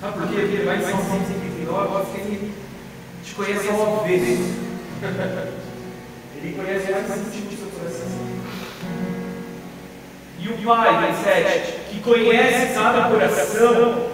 Sabe 0.00 0.18
por 0.18 0.28
quê? 0.28 0.34
Porque 0.40 0.64
vai 0.64 0.80
sempre 0.80 1.46
entre 1.46 1.64
nós, 1.66 2.06
porque 2.06 2.20
ele 2.22 2.54
te 3.22 3.34
conhece 3.34 3.68
uma 3.68 4.02
vez. 4.02 4.22
Ele 6.38 6.54
conhece 6.54 6.90
mais 6.90 7.10
íntimo 7.10 7.50
do 7.50 7.56
seu 7.56 7.68
coração. 7.78 8.06
E 10.38 10.48
o 10.48 10.64
Pai, 10.64 11.12
27, 11.12 11.72
que 11.90 12.00
conhece 12.00 12.72
cada 12.72 13.10
coração, 13.10 14.10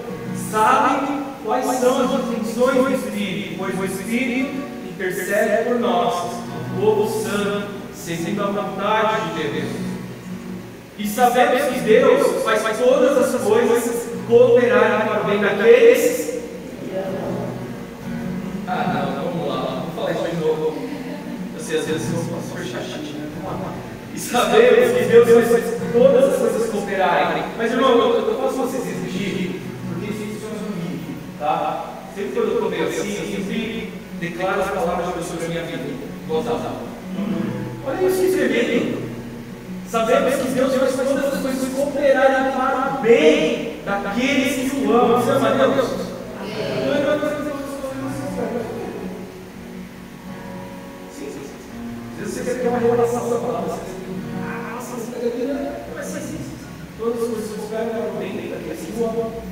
sabe 0.51 1.22
quais 1.45 1.67
são 1.79 2.03
as 2.03 2.29
intenções 2.29 2.77
do 2.77 2.95
Espírito, 2.95 3.55
pois 3.59 3.79
o 3.79 3.85
Espírito 3.85 4.63
intercede 4.89 5.65
por 5.69 5.81
nós, 5.81 6.33
o 6.77 6.81
povo 6.81 7.23
santo, 7.23 7.69
segundo 7.95 8.43
a 8.43 8.47
vontade 8.47 9.35
de 9.35 9.49
Deus. 9.51 9.93
E 10.99 11.07
sabemos 11.07 11.63
que 11.63 11.81
Deus 11.81 12.43
faz 12.45 12.79
todas 12.79 13.35
as 13.35 13.41
coisas 13.41 14.09
cooperarem 14.29 15.09
para 15.09 15.23
o 15.23 15.25
bem 15.25 15.41
daqueles. 15.41 16.41
Ah, 18.69 18.93
não, 18.95 19.25
vamos 19.25 19.49
lá, 19.49 19.85
vamos 19.95 20.15
falar 20.15 20.29
de 20.29 20.37
novo. 20.37 20.77
Eu 21.55 21.61
sei, 21.61 21.79
às 21.79 21.87
vezes 21.87 22.09
eu 22.13 22.25
posso 22.25 22.57
ser 22.57 22.71
chatinho, 22.71 23.19
né? 23.19 23.29
E 24.15 24.19
sabemos 24.19 24.97
que 24.97 25.05
Deus 25.05 25.49
faz 25.49 25.65
todas 25.93 26.33
as 26.33 26.39
coisas 26.39 26.71
cooperarem. 26.71 27.45
Mas, 27.57 27.73
irmão, 27.73 27.99
eu 27.99 28.35
posso 28.35 28.57
vocês 28.59 28.87
exigir, 28.87 29.52
tá? 31.43 31.85
Sempre 32.15 32.33
quando 32.33 32.49
eu 32.49 32.55
estou 32.55 32.71
meio 32.71 32.89
assim, 32.89 33.17
eu 33.17 33.37
sempre 33.37 33.93
declaro 34.21 34.61
as 34.63 34.71
palavras 34.71 35.07
de 35.09 35.13
Deus 35.15 35.27
sobre 35.27 35.45
a 35.45 35.49
minha 35.49 35.63
vida. 35.65 35.83
Voz 36.29 36.47
alta. 36.47 36.71
Olha 37.85 38.07
isso 38.07 38.17
que 38.17 38.27
escrevi. 38.27 39.03
Sabemos 39.91 40.35
que 40.37 40.49
Deus 40.53 40.75
faz 40.75 41.09
todas 41.09 41.35
as 41.35 41.43
coisas 41.43 41.75
cooperarem 41.75 42.53
para 42.53 42.97
o 42.99 43.03
bem 43.03 43.81
daqueles 43.85 44.71
que 44.71 44.77
o 44.87 44.93
amam. 44.93 45.21
Você 45.21 45.31
ama 45.31 45.75
Deus? 45.75 45.89
Sim, 51.13 51.27
sim, 51.27 51.41
sim. 51.43 52.25
Você 52.25 52.45
quer 52.45 52.63
ter 52.63 52.69
uma 52.69 52.79
revelação 52.79 53.31
da 53.31 53.37
palavra. 53.37 53.71
Você 53.71 53.81
diz, 53.99 54.31
ah, 54.47 54.73
nossa, 54.75 54.95
você 54.95 55.03
está 55.03 55.19
querendo. 55.19 55.95
Mas 55.95 56.07
sim, 56.07 56.21
sim. 56.21 56.41
Todas 56.99 57.23
as 57.23 57.29
coisas 57.29 57.57
cooperam 57.57 57.89
para 57.89 58.13
o 58.15 58.19
bem 58.19 58.51
daqueles 58.51 58.81
que 58.81 59.01
o 59.01 59.05
amam. 59.05 59.52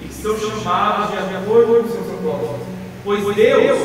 E 0.00 0.08
que 0.08 0.14
são 0.14 0.38
chamados 0.38 1.10
de 1.10 1.36
acordo 1.36 1.74
com 1.74 1.88
o 1.88 1.92
seu 1.92 2.02
propósito. 2.02 2.66
Pois 3.04 3.34
Deus 3.34 3.78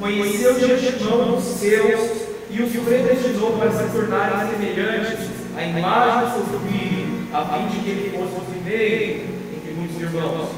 conheceu 0.00 0.54
de 0.54 0.64
antemão 0.64 1.36
os 1.36 1.44
seus 1.44 2.28
e 2.50 2.62
os 2.62 2.72
predestinou 2.84 3.52
para 3.58 3.70
se 3.70 3.92
tornarem 3.92 4.50
semelhantes 4.50 5.28
à 5.56 5.64
imagem 5.64 6.40
do 6.40 6.50
seu 6.50 6.60
filho, 6.60 7.28
a 7.32 7.44
fim 7.44 7.66
de 7.68 7.84
que 7.84 7.90
ele 7.90 8.16
fosse 8.16 8.36
o 8.36 8.44
primeiro 8.50 9.24
entre 9.54 9.72
muitos 9.76 10.00
irmãos. 10.00 10.48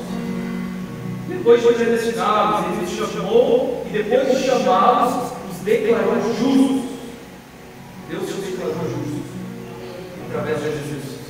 Depois 1.29 1.63
de 1.63 1.69
predestiná-los, 1.69 2.67
ele 2.67 2.85
os 2.85 3.13
chamou 3.13 3.87
e 3.87 3.91
depois 3.91 4.39
de 4.39 4.47
chamá-los, 4.47 5.33
os 5.51 5.57
declarou 5.65 6.17
justos. 6.39 6.91
Deus 8.09 8.23
os 8.23 8.45
declarou 8.45 8.75
justos 8.75 9.31
através 10.29 10.59
de 10.59 10.71
Jesus. 10.71 11.21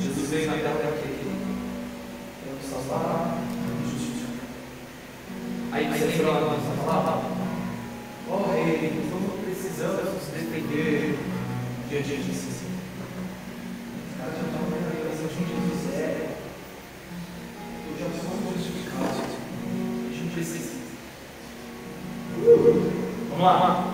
Jesus 0.00 0.30
veio 0.30 0.46
na 0.46 0.52
terra 0.54 0.92
salvar 2.86 3.38
e. 3.84 4.26
Aí 5.72 5.88
você 5.88 6.06
palavra? 6.84 7.36
Rei, 8.52 9.02
como 9.10 9.38
precisamos 9.44 10.14
nos 10.14 10.26
defender 10.28 11.18
diante 11.88 12.08
caras 14.16 15.18
já 15.18 15.26
Jesus 15.46 15.94
é. 15.94 16.36
Eu 17.88 17.98
já 17.98 18.06
somos 18.20 18.54
justificados. 18.54 19.36
A 20.08 20.12
gente 20.12 20.34
precisa. 20.34 20.76
Vamos 23.30 23.44
lá. 23.44 23.85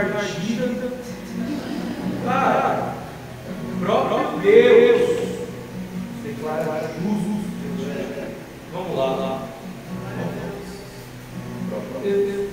Encardida. 0.00 0.92
Cara, 2.24 2.94
o 3.72 3.84
próprio 3.84 4.40
Deus 4.40 5.28
declara 6.24 6.90
justo. 7.02 7.32
Vamos 8.72 8.96
lá, 8.96 9.04
lá. 9.04 9.48
Deus. 12.02 12.50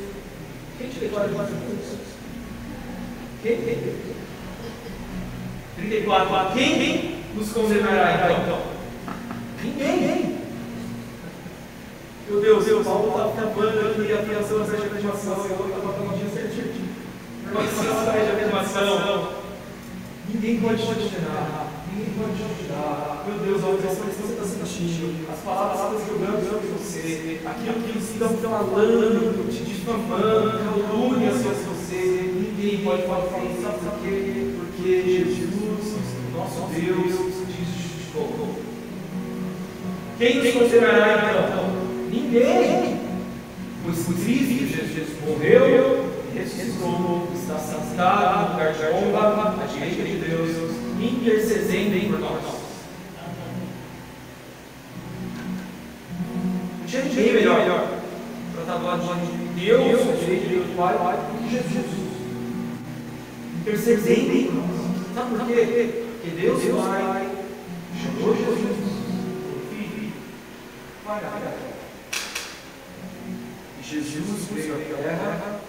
Quem 0.77 0.89
te 0.89 0.99
declara 0.99 1.29
justo? 1.29 1.97
Quem? 3.41 3.57
Quem? 3.57 3.95
34. 5.77 6.53
Quem 6.53 7.23
nos 7.35 7.51
condenará 7.51 8.31
então? 8.31 8.61
Ninguém. 9.63 10.39
Meu 12.29 12.41
Deus, 12.41 12.65
Deus 12.65 12.85
Paulo 12.85 13.07
está 13.07 13.41
acabando 13.41 13.79
aqui 13.79 14.13
a 14.13 14.23
criação 14.23 14.59
da 14.59 14.63
afirmação, 14.65 15.45
eu 15.47 15.67
estava 15.67 15.93
falando 15.93 16.17
dia 16.19 16.29
certinho. 16.29 16.89
Criação 17.49 18.05
da 18.05 18.11
afirmação. 18.11 19.33
Ninguém 20.27 20.59
pode 20.70 20.82
te 20.84 20.86
condenar, 20.86 21.67
ninguém 21.89 22.13
pode 22.13 22.38
te 22.38 22.43
ajudar. 22.45 23.26
Meu 23.26 23.39
Deus, 23.39 23.63
a 23.63 23.67
oração 23.70 24.05
que 24.05 24.22
você 24.22 24.34
está 24.34 24.45
sentindo, 24.45 25.26
as 25.32 25.39
palavras 25.39 26.01
jogando 26.05 26.45
sobre 26.45 26.67
você, 26.78 27.41
aquilo 27.43 27.82
que 27.82 27.89
eles 27.89 28.09
estão 28.11 28.30
falando, 28.38 29.49
te 29.49 29.63
difamando, 29.63 30.59
calúnia 30.59 31.32
sobre 31.32 31.63
você, 31.74 32.34
ninguém 32.36 32.84
pode 32.84 33.01
falar 33.03 33.45
isso. 33.45 33.63
Sabe 33.63 33.80
por 33.80 33.99
quê? 34.03 34.53
Porque 34.59 35.01
Jesus, 35.01 35.95
nosso 36.36 36.67
Deus, 36.70 37.15
te 37.49 37.65
justificou. 37.65 38.59
Quem 40.20 40.41
te 40.41 40.51
considerará 40.51 41.32
então? 41.32 41.70
Ninguém. 42.11 42.99
Pois 43.84 44.05
Cristo 44.05 44.67
Jesus 44.67 45.09
morreu, 45.26 45.99
ressuscitou, 46.60 47.28
está 47.34 47.57
sentado 47.57 48.47
no 48.47 48.53
lugar 48.53 48.74
de 48.74 48.86
honra, 48.86 49.64
à 49.64 49.66
direita 49.66 50.03
de 50.03 50.18
Deus, 50.18 50.72
intercedendo 50.99 52.10
por 52.10 52.20
nós. 52.20 52.60
Tinha 56.88 57.03
ninguém 57.03 57.34
melhor 57.34 57.99
para 58.53 58.62
estar 58.62 58.78
do 58.78 58.86
lado 58.86 59.01
de 59.03 59.66
Deus, 59.66 60.01
à 60.01 60.14
direita 60.14 60.47
de 60.47 60.55
Deus, 60.55 60.68
Pai, 60.76 60.93
do 60.95 61.43
que 61.43 61.49
Jesus. 61.49 61.86
Intercedendo 63.62 64.47
por 64.47 64.55
nós. 64.55 65.16
Sabe 65.16 65.38
por 65.38 65.47
quê? 65.47 66.05
Porque 66.22 66.41
Deus, 66.41 66.62
Deus 66.62 66.86
Pai, 66.86 67.30
chamou 68.01 68.36
Jesus, 68.36 68.60
o 68.60 69.60
Filho, 69.70 70.12
Jesus 73.82 74.47
veio 74.51 74.76
à 74.76 74.97
terra 74.97 75.68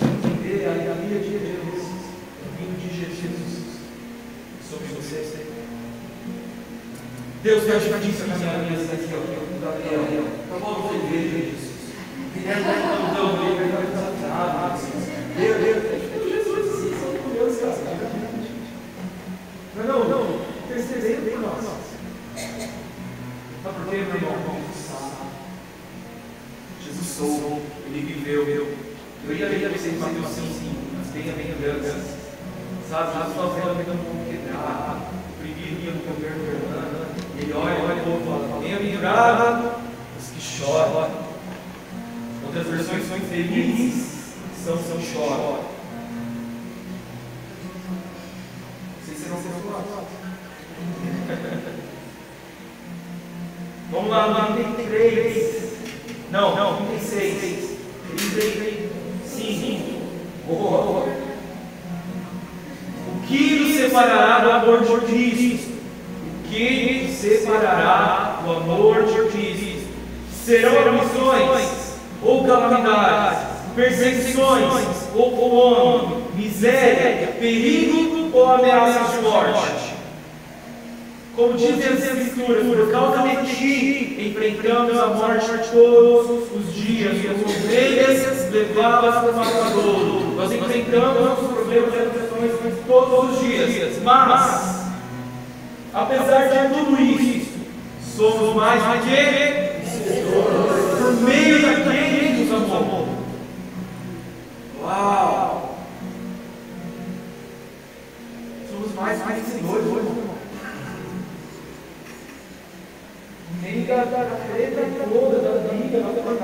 Entender 0.03 0.67
a 0.67 0.71
alegria 0.73 1.21
de 1.21 1.39
Deus, 1.39 1.83
o 1.85 2.59
vinho 2.59 2.77
de 2.79 2.89
Jesus 2.97 3.65
sobre 4.69 4.87
você. 4.95 5.47
Deus 7.43 7.65
vai 7.65 7.77
ajudar 7.77 7.99
disso 7.99 8.27
na 8.27 8.37
minha 8.37 8.59
vida 8.59 8.93
aqui, 8.93 9.09
ó. 9.15 9.51
Gabriel, 9.61 10.25
para 10.49 10.59
volta 10.59 10.89
da 10.89 11.05
igreja, 11.05 11.37
Jesus. 11.39 11.71
Meu 15.37 15.55
Deus, 15.59 15.83
Jesus, 16.29 16.67
sim, 16.77 16.93
são 16.99 17.13
curiosos, 17.23 17.61
Não, 19.77 19.85
não, 19.87 20.09
não, 20.09 20.41
terceirei 20.69 21.17
bem 21.17 21.39
nós. 21.39 21.65
Sabe 23.63 23.75
por 23.75 23.91
quê, 23.91 23.97
meu 23.97 24.17
irmão? 24.17 24.61
Jesus 26.85 27.07
soube, 27.07 27.63
ele 27.87 28.01
viveu. 28.15 28.43
Eu 29.29 29.35
ia 29.35 29.49
ler 29.49 29.67
vocês 30.31 30.80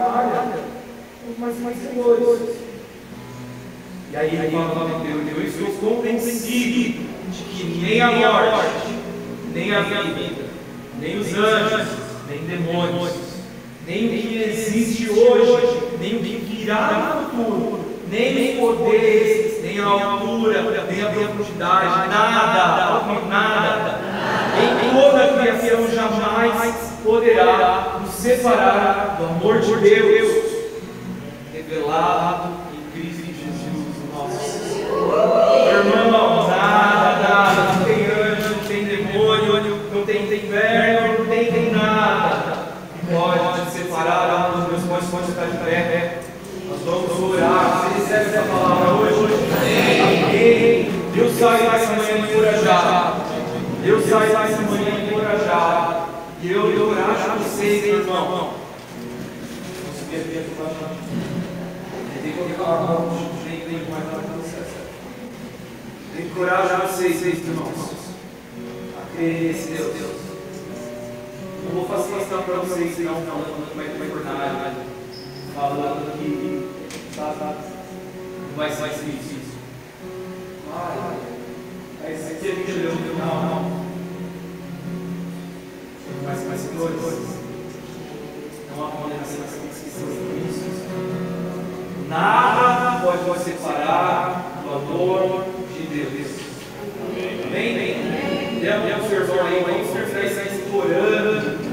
da 0.06 0.12
batalha, 0.12 0.58
mas, 1.38 1.54
mas 1.60 1.76
senhores. 1.76 2.56
E 4.12 4.16
aí 4.16 4.34
ele 4.34 4.50
fala 4.50 5.00
Deus, 5.00 5.60
eu 5.60 5.68
estou 5.68 5.96
convencido 5.96 7.04
de 7.30 7.42
que 7.42 7.64
nem 7.82 8.00
a 8.00 8.12
morte, 8.12 8.94
nem 9.52 9.74
a 9.74 9.82
vida, 9.82 10.44
nem 11.00 11.18
os 11.18 11.34
anjos, 11.34 11.88
nem 12.28 12.38
demônios, 12.38 13.12
nem 13.86 14.06
o 14.06 14.10
que 14.10 14.42
existe 14.42 15.10
hoje, 15.10 15.82
nem 16.00 16.16
o 16.16 16.20
que 16.20 16.36
virá 16.36 17.16
no 17.16 17.44
futuro, 17.44 17.84
nem 18.08 18.62
os 18.62 18.78
poderes, 18.78 19.62
nem 19.62 19.80
a 19.80 19.86
altura, 19.86 20.62
nem 20.88 21.02
a 21.02 21.10
profundidade, 21.10 22.08
nada, 22.08 23.28
nada, 23.28 24.00
em 24.56 24.94
toda 24.94 25.24
a 25.24 25.38
criação 25.38 25.90
jamais 25.92 26.76
poderá 27.04 27.95
separar 28.16 29.16
do 29.18 29.24
amor 29.24 29.60
de 29.60 29.76
Deus 29.76 30.44
revelado 31.52 32.52
em 32.72 32.90
Cristo 32.92 33.26
Jesus, 33.26 33.94
nosso 34.14 34.66
Irmão, 35.68 36.48
nada, 36.48 37.18
nada, 37.20 37.72
não 37.74 37.84
tem 37.84 38.06
anjo, 38.06 38.56
não 38.56 38.68
tem 38.68 38.84
demônio, 38.84 39.80
não 39.92 40.04
tem 40.04 40.22
inferno, 40.24 41.18
não 41.18 41.26
tem, 41.26 41.52
tem 41.52 41.70
nada 41.70 42.46
pode 43.06 43.70
separar. 43.70 44.50
Um 44.50 44.60
dos 44.60 44.68
meus 44.70 44.84
pais 44.84 45.04
pode 45.10 45.30
estar 45.30 45.46
de 45.46 45.56
pé. 45.58 46.18
Nós 46.68 46.80
vamos 46.84 47.34
orar. 47.34 47.88
Você 47.88 48.00
recebe 48.00 48.36
essa 48.36 48.42
palavra 48.42 48.90
hoje? 48.94 49.34
Amém. 49.56 50.90
Deus 51.14 51.38
sai 51.38 51.58
dessa 51.58 51.92
manhã 51.92 52.18
encorajado. 52.18 53.22
Deus 53.82 54.04
sai 54.06 54.32
encorajado. 55.08 56.06
E 56.42 56.52
eu, 56.52 56.70
eu 56.70 56.90
orar 56.90 57.14
com 57.14 57.25
vocês, 57.86 58.00
irmão. 58.00 58.54
Vamos 59.84 59.98
subir 60.00 60.16
aqui, 60.16 60.38
aqui 60.38 60.54
tem 62.20 62.32
que 62.32 62.38
colocar 62.38 62.72
a 62.72 62.80
mão 62.80 63.06
tem 63.44 63.60
que 63.60 63.90
mais 63.90 64.04
nada 64.06 64.22
para 64.22 64.36
você. 64.36 64.62
Tem 66.16 66.28
vocês, 66.88 67.38
irmãos, 67.38 67.94
a 68.98 69.16
crer 69.16 69.54
Deus. 69.92 70.20
Não 71.64 71.74
vou 71.74 71.88
facilitar 71.88 72.42
para 72.42 72.56
vocês, 72.56 72.98
não, 72.98 73.14
falando 73.22 73.70
como 73.70 73.82
é 73.82 73.84
que 73.84 73.98
vai 73.98 74.08
tornar, 74.08 74.74
falando 75.54 76.18
que 76.18 76.68
tá, 77.14 77.34
tá, 77.38 77.54
não 78.48 78.56
vai 78.56 78.70
ser 78.90 79.06
isso. 79.10 79.36
Vai, 80.72 81.18
mas 82.02 82.30
aqui 82.32 82.50
a 82.50 82.54
gente 82.54 82.72
leu, 82.72 82.94
não, 83.16 83.44
não. 83.44 83.86
Mas, 86.24 86.44
mas, 86.48 86.60
senhores, 86.60 87.45
não 88.76 88.86
há 88.86 88.90
condenação, 88.90 89.40
isso. 89.72 90.66
Nada 92.08 93.00
pode 93.00 93.24
nos 93.24 93.38
separar 93.38 94.62
do 94.62 94.74
amor 94.74 95.44
de 95.74 95.82
Deus. 95.86 96.36
Amém? 97.46 97.96
Dê 98.60 98.68
o 98.68 99.08
seu 99.08 99.20
irmão 99.22 99.46
aí, 99.46 99.64
vamos 99.66 99.88
terminar 99.90 100.24
isso 100.24 100.40
explorando. 100.40 101.66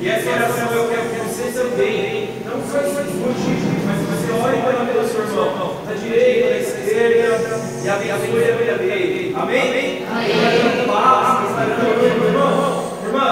E 0.00 0.08
essa 0.08 0.30
oração 0.30 0.72
eu 0.72 0.88
quero 0.88 1.08
que 1.10 1.16
você 1.16 1.50
também, 1.52 2.30
não 2.46 2.62
só 2.62 2.78
discutir, 2.78 3.58
mas 3.84 3.98
você 4.06 4.32
olhe 4.32 4.58
para 4.62 5.02
o 5.02 5.08
seu 5.08 5.22
irmão, 5.22 5.82
da 5.86 5.94
direita, 5.94 6.48
da 6.48 6.58
esquerda, 6.60 7.60
e 7.84 7.88
abençoe 7.88 8.50
a 8.50 8.56
vida 8.56 8.78
dele. 8.78 9.34
Amém? 9.36 9.60
Amém? 9.60 10.06
Amém. 10.08 10.30
Irmão, 12.26 12.98
irmã, 13.04 13.26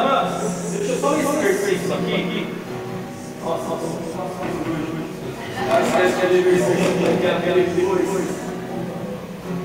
deixa 0.77 0.93
eu 0.93 0.99
só 0.99 1.11
ler 1.11 1.21
esse 1.21 1.37
versículo 1.37 1.95
aqui. 1.95 2.46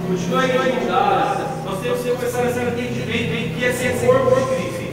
Continua 0.08 0.42
aí. 0.42 0.52
Nós 1.66 1.80
temos 1.82 2.02
que 2.02 2.12
começar 2.12 2.44
a 2.44 2.52
ter 2.52 2.62
entendimento 2.62 3.58
que 3.58 3.66
é 3.66 3.74
ser 3.74 4.06
corpo 4.06 4.36
de 4.36 4.46
Cristo. 4.46 4.92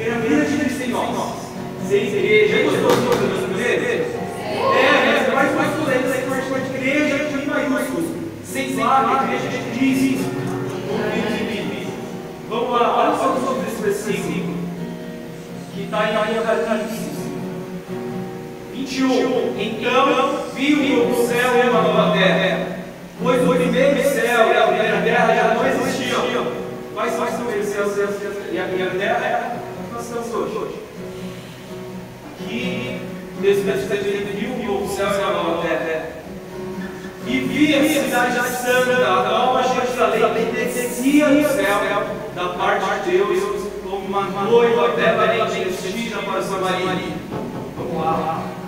A 0.00 0.18
vida 0.20 0.44
de 0.44 0.56
Cristo 0.56 0.82
em 0.82 0.90
nós. 0.90 1.34
Ser 1.86 2.02
igreja. 2.04 2.56
Já 2.56 2.62
gostou 2.70 2.90
de 2.96 3.02
todas 3.02 3.38
as 3.38 3.44
primeiras? 3.44 3.82
É, 3.82 4.80
é, 4.88 5.32
mas 5.34 5.54
mais 5.54 5.74
polêmica 5.76 6.16
é 6.16 6.20
corpo 6.28 6.60
de 6.60 6.74
igreja 6.74 7.16
em 7.42 7.46
maiúsculo. 7.46 8.06
Sem 8.42 8.72
claro, 8.74 9.24
igreja 9.24 9.48
de 9.48 9.58
Cristo. 9.78 10.30
Vamos 12.48 12.70
lá, 12.70 12.84
olha 12.96 13.16
só 13.18 13.36
sobre 13.46 13.68
esse 13.68 13.82
versículo 13.82 14.54
que 15.74 15.82
está 15.82 16.10
em 16.10 16.16
Apocalipse. 16.16 17.01
21. 18.92 19.58
Então 19.58 20.44
viu 20.54 21.08
o 21.08 21.26
céu 21.26 21.56
e 21.56 21.60
a 21.62 21.70
nova 21.70 22.12
terra, 22.12 22.78
pois 23.22 23.48
o 23.48 23.54
primeiro 23.54 24.02
céu 24.02 24.52
e 24.52 24.56
a 24.56 24.66
primeira 24.66 25.00
terra 25.02 25.34
já 25.34 25.54
não 25.54 25.66
existiam. 25.66 26.62
São 27.16 27.24
os 27.24 27.34
primeiros 27.34 27.68
céus 27.68 27.96
e 28.52 28.58
a 28.58 28.64
primeira 28.64 28.90
terra? 28.92 29.56
Nós 29.92 30.02
estamos 30.04 30.32
hoje. 30.34 30.74
Aqui, 32.32 33.00
nesse 33.40 33.62
texto, 33.62 33.88
viu 34.38 34.74
o 34.74 34.88
céu 34.88 35.08
e 35.08 35.22
a 35.22 35.30
nova 35.30 35.62
terra. 35.62 36.22
E 37.26 37.38
vi 37.38 37.74
a 37.74 37.88
cidade 37.88 38.48
santa, 38.56 39.06
a 39.06 39.28
nova 39.28 39.62
Jerusalém, 39.62 40.22
que 40.34 40.52
descia 40.56 41.28
do 41.28 41.48
céu 41.48 42.06
da 42.34 42.48
parte 42.50 43.10
de 43.10 43.16
Deus, 43.16 43.62
como 43.82 44.06
uma 44.06 44.22
noiva 44.44 44.88
belamente 44.88 45.64
vestida 45.64 46.18
para 46.18 46.40
o 46.40 46.42
seu 46.42 46.60
marido. 46.60 47.14
Vamos 47.76 48.04
lá. 48.04 48.61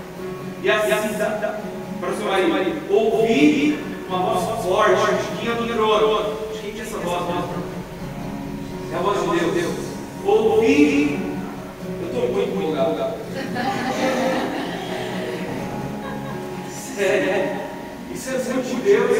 E 0.64 0.70
assim, 0.70 1.14
para 2.00 2.08
o 2.08 2.16
seu 2.16 2.24
marido, 2.24 2.90
ouvi 2.90 3.78
uma 4.08 4.18
voz 4.18 4.64
forte, 4.64 5.12
do 5.56 5.66
trono. 5.66 6.52
De 6.54 6.58
quem 6.58 6.72
que 6.72 6.80
é 6.80 6.82
essa 6.84 6.96
voz? 7.00 7.44
É 8.90 8.96
a 8.96 8.98
voz 9.00 9.20
de 9.20 9.26
Deus. 9.60 9.74
Ouvi. 10.24 11.20
Eu 12.00 12.06
estou 12.06 12.32
muito 12.32 12.56
empolgado. 12.56 13.14
Sério. 16.96 17.60
Isso 18.14 18.30
é 18.30 18.38
voz 18.38 18.62
de 18.62 18.74
Deus. 18.76 19.10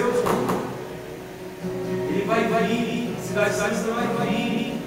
Ele 2.09 2.24
vai 2.26 2.45
vir. 2.62 3.16
A 3.18 3.22
cidade 3.22 3.55
santa 3.55 3.92
vai 3.92 4.26
vir. 4.28 4.80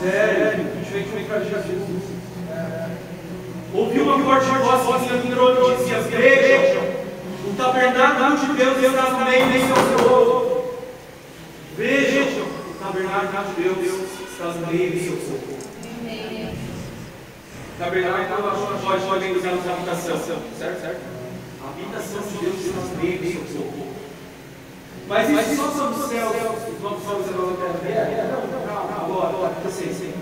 Sério. 0.00 0.66
A 0.70 0.78
gente 0.78 0.92
vem 0.92 1.04
comunicar 1.06 1.40
Jesus. 1.40 2.01
Ouviu 3.74 4.04
uma 4.04 4.18
forte 4.22 4.46
voz 4.46 5.02
que 5.02 5.28
entrou 5.28 5.72
e 5.72 5.76
dizia: 5.76 6.00
Vejam, 6.02 6.82
o 7.46 7.54
tabernáculo 7.56 8.36
de 8.36 8.52
Deus 8.52 8.76
está 8.82 9.10
no 9.10 9.24
meio 9.24 9.46
de 9.46 9.60
seu 9.60 10.08
povo. 10.08 10.64
Vejam, 11.74 12.44
o 12.44 12.74
tabernáculo 12.78 13.54
de 13.54 13.62
Deus 13.62 14.08
está 14.30 14.44
no 14.44 14.66
meio 14.66 14.90
de 14.90 15.04
seu 15.04 15.16
povo. 15.16 15.52
Tabernáculo 17.78 18.78
pode 18.84 19.06
pode 19.06 19.32
usar 19.32 19.52
na 19.52 19.72
habitação, 19.72 20.18
certo? 20.18 20.58
certo? 20.58 21.00
A 21.64 21.68
habitação 21.70 22.20
de 22.20 22.38
Deus 22.44 22.66
está 22.66 22.78
no 22.78 23.02
meio 23.02 23.18
de 23.18 23.32
seu 23.32 23.62
povo. 23.62 23.92
Mas 25.08 25.30
isso 25.30 25.56
só 25.56 25.70
sobre 25.70 25.98
o 25.98 26.08
céu, 26.08 26.32
vamos 26.80 27.02
só 27.02 27.16
fazer 27.16 27.34
a 27.34 27.78
terra. 27.78 28.28
Não, 28.32 28.46
não, 28.46 28.66
calma, 28.66 29.02
agora, 29.02 29.28
agora, 29.28 29.70
sim, 29.70 29.92
sim. 29.94 30.21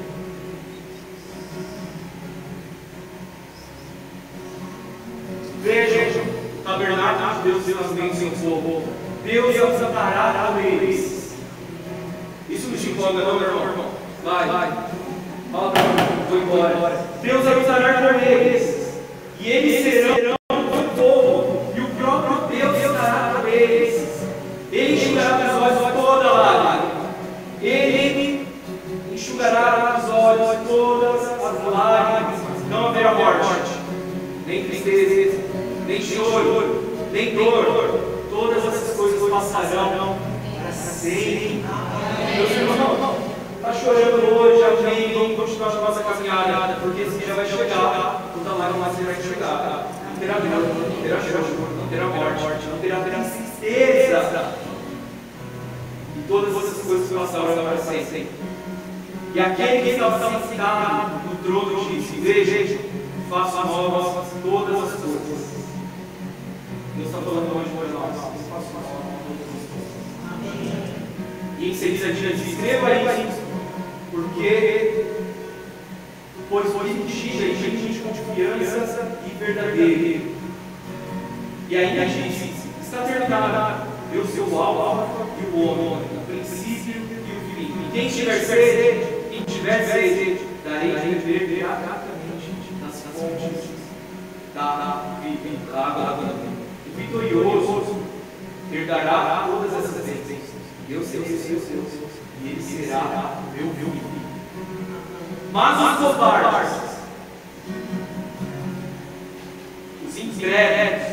Vejam, 5.62 6.22
o 6.22 6.62
tabernáculo 6.64 7.42
de 7.42 7.50
Deus 7.50 7.68
está 7.68 8.14
seu 8.16 8.30
povo. 8.30 8.82
Deus 9.24 9.54
desamparado 9.54 10.54
com 10.54 10.61
eles. 10.61 11.34
Isso 12.48 12.70
te 12.76 12.90
empolga, 12.90 13.24
não, 13.24 13.38
meu 13.38 13.48
irmão? 13.48 13.90
Vai, 14.24 14.48
vai. 14.48 14.72
Fala 15.52 15.70
para 15.72 15.82
mim, 15.82 15.96
vou 16.30 16.38
embora. 16.38 17.04
Deus 17.22 17.46
habitará 17.46 17.94
com 17.94 18.18
eles. 18.26 18.90
E 19.38 19.50
eles 19.50 19.82
serão 19.82 20.34
o 20.50 20.96
povo. 20.96 21.72
E 21.76 21.80
o 21.80 21.86
próprio 21.88 22.58
Deus 22.58 22.76
estará. 22.78 23.30
Ele 24.72 24.94
enxugará 24.94 25.36
dos 25.36 25.62
olhos 25.62 25.92
toda. 25.94 26.80
Ele 27.61 28.46
enxugará 29.12 30.00
olhos 30.08 30.68
todas 30.68 31.22
as 31.22 31.72
lágrimas. 31.72 32.40
Não 32.70 32.88
haverá 32.88 33.14
morte, 33.14 33.70
nem 34.46 34.64
tristeza 34.64 35.29
nem 35.91 36.01
choro, 36.01 36.84
nem 37.12 37.34
dor. 37.34 38.01
Todas 38.30 38.64
essas 38.64 38.97
coisas 38.97 39.28
passarão 39.28 40.16
para 40.62 40.72
sempre. 40.72 41.64
Meus 42.36 42.51
irmãos, 42.53 43.16
está 43.57 43.72
chorando 43.72 44.36
hoje, 44.36 44.62
amém? 44.62 45.12
Vamos 45.12 45.36
continuar 45.36 45.70
a 45.70 45.80
nossa 45.80 46.03
caminhada, 46.05 46.78
porque 46.80 47.03
esse 47.03 47.18
dia 47.18 47.34
vai 47.34 47.45
chegar. 47.45 48.22
Toda 48.32 48.57
lágrima 48.57 48.86
vai 48.86 49.14
chegar. 49.16 49.88
Não 50.09 50.16
terá 50.20 50.34
dor, 50.34 50.74
não 50.78 51.03
terá 51.03 51.20
choro, 51.22 51.76
não 51.76 51.88
terá 51.88 52.07
morte, 52.07 52.66
não 52.70 52.78
terá 52.78 53.01
tristeza. 53.01 54.55
E 56.16 56.22
todas 56.28 56.57
essas 56.57 56.86
coisas 56.86 57.11
passaram 57.11 57.64
para 57.64 57.78
sempre. 57.78 58.28
E 59.34 59.41
aquele 59.41 59.82
que 59.82 59.91
estava 59.91 60.41
sentado 60.49 61.20
no 61.26 61.36
trono 61.43 61.91
disse: 61.91 62.20
Veja, 62.20 62.78
faço 63.28 63.57
novas 63.66 64.26
todas 64.45 64.76
as 64.76 65.01
coisas. 65.01 65.49
Deus 67.01 67.14
está 67.14 67.22
falando 67.22 67.57
hoje 67.57 67.70
por 67.70 67.88
nós. 67.94 68.14
E 71.59 71.70
em 71.70 71.74
seguida 71.74 72.12
diz: 72.12 72.46
Escreva 72.46 72.92
isso, 72.92 73.40
porque 74.11 75.07
pois 76.51 76.70
foi 76.70 76.90
ungido 76.90 77.42
em 77.42 77.57
gente 77.57 77.92
de 77.92 78.01
confiança 78.01 79.18
e 79.26 79.30
verdadeiro. 79.38 80.34
E 81.70 81.76
aí 81.76 81.98
a 81.98 82.07
gente 82.07 82.53
está 82.82 83.03
terminado. 83.03 83.88
Eu 84.12 84.26
sou 84.26 84.48
o 84.48 84.59
alfa 84.59 85.26
e 85.40 85.57
o 85.57 85.68
homem, 85.68 86.05
o 86.05 86.26
princípio 86.26 86.96
e 86.96 87.32
o 87.32 87.55
fim. 87.55 87.90
Quem 87.92 88.09
tiver 88.09 88.40
sede, 88.40 89.07
quem 89.30 89.42
tiver 89.44 89.86
sede, 89.86 90.40
darei 90.64 90.92
de 90.96 91.26
beber 91.26 91.61
gratuitamente 91.61 92.74
das 92.82 93.01
fontes 93.01 93.70
da 94.55 94.62
água. 94.62 96.59
Vitorioso 97.01 97.96
herdará 98.72 99.48
todas 99.48 99.72
essas 99.72 100.05
bênçãos. 100.05 100.51
Eu 100.88 101.03
serei 101.03 101.38
seu 101.38 101.61
Deus, 101.61 101.92
e 102.42 102.48
ele 102.48 102.62
será 102.62 103.40
meu 103.55 103.72
filho. 103.74 104.11
Mas 105.53 105.80
os 105.80 105.96
covardes, 105.98 106.72
os 110.07 110.18
incrédulos, 110.18 111.09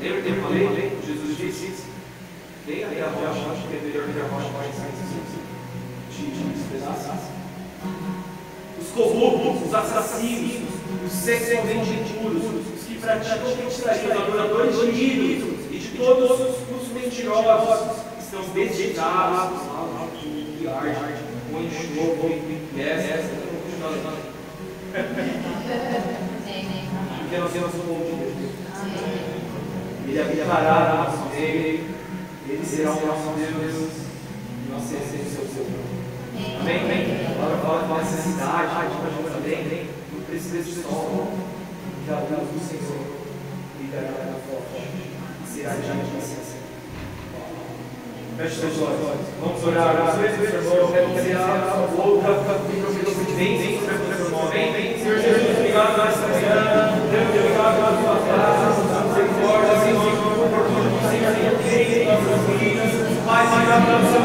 lembra 0.00 0.22
que 0.22 0.28
eu 0.28 0.42
falei? 0.42 0.98
Jesus 1.06 1.36
disse: 1.36 1.84
até 2.64 3.02
a 3.02 3.08
rocha, 3.08 3.66
que 3.68 3.76
é 3.76 3.80
melhor 3.80 4.04
que 4.08 4.20
a 4.20 4.26
rocha 4.26 4.50
vai 4.56 4.68
te 6.10 6.22
despedaçar. 6.22 7.18
Os 8.80 8.88
corruptos, 8.88 9.68
os 9.68 9.74
assassinos, 9.74 10.52
os 11.04 11.12
sexualmente 11.12 11.90
impuros, 11.90 12.44
praticam 13.04 13.66
os 13.66 13.84
adoradores 14.10 14.76
de 14.80 15.04
ídolos 15.04 15.60
e 15.70 15.78
de 15.78 15.88
todos 15.96 16.40
os 16.40 16.88
mentirosos 16.92 17.96
estão 18.18 18.42
destinados 18.54 19.60
ao 19.68 20.08
que 20.18 20.66
arde 20.66 21.24
com 21.50 21.60
enxofre 21.60 22.42
e 22.74 22.80
essa 22.80 23.44
porque 27.18 27.38
nós 27.38 27.52
temos 27.52 27.74
um 27.74 28.18
Deus. 28.18 28.54
Ele 30.06 30.20
habitará 30.20 30.76
no 30.90 31.04
nosso 31.04 31.34
meio, 31.34 31.84
ele 32.48 32.64
será 32.64 32.90
o 32.92 33.06
nosso 33.06 33.34
Deus, 33.36 33.90
e 34.64 34.70
nós 34.70 34.82
seremos 34.84 35.32
o 35.32 35.52
seu 35.52 35.64
povo. 35.64 35.84
Amém? 36.60 36.80
Amém? 36.80 37.26
Agora 37.26 37.56
fala 37.58 37.88
da 37.88 38.04
necessidade, 38.04 38.68
também, 39.32 39.88
do 40.12 40.26
precioso 40.26 40.82
sol, 40.82 41.32
que 42.04 42.12
a 42.12 42.20
luz 42.20 42.52
do 42.52 42.60
Senhor 42.60 43.00
ligará 43.80 44.28
na 44.28 44.36
forte, 44.44 44.76
e 44.76 45.48
será 45.48 45.70
já 45.70 45.94
de 45.96 46.10
licença. 46.12 46.60
Feche 48.36 48.60
seus 48.60 48.76
olhos. 48.82 49.24
Vamos 49.40 49.64
orar. 49.64 50.12
Senhor, 50.20 50.90
que 50.90 50.96
a 51.00 51.88
boca 51.96 52.28
e 52.68 53.00
providência 53.00 53.80
sobre 53.80 54.04
o 54.04 54.16
seu 54.16 54.28
nome. 54.30 54.50
Vem, 54.52 54.72
vem, 54.72 54.98
Senhor 54.98 55.16
Jesus, 55.16 55.56
obrigado 55.56 55.96
nesta 55.96 56.28
manhã. 56.28 56.92
Deus, 57.08 57.28
obrigado 57.40 57.74
pela 57.74 57.96
sua 57.96 58.16
graça, 58.20 58.68
misericórdia, 59.08 59.80
Senhor, 59.80 60.12
por 60.52 60.64
tudo 60.68 60.86
que 60.92 61.00
o 61.00 61.08
Senhor 61.08 61.32
tem 61.32 61.56
feito 61.70 61.94
em 61.94 62.04
nossas 62.04 62.44
vidas. 62.60 62.92
Pai, 63.24 63.42
obrigado 63.48 63.84
pelo 63.86 64.04
seu 64.12 64.24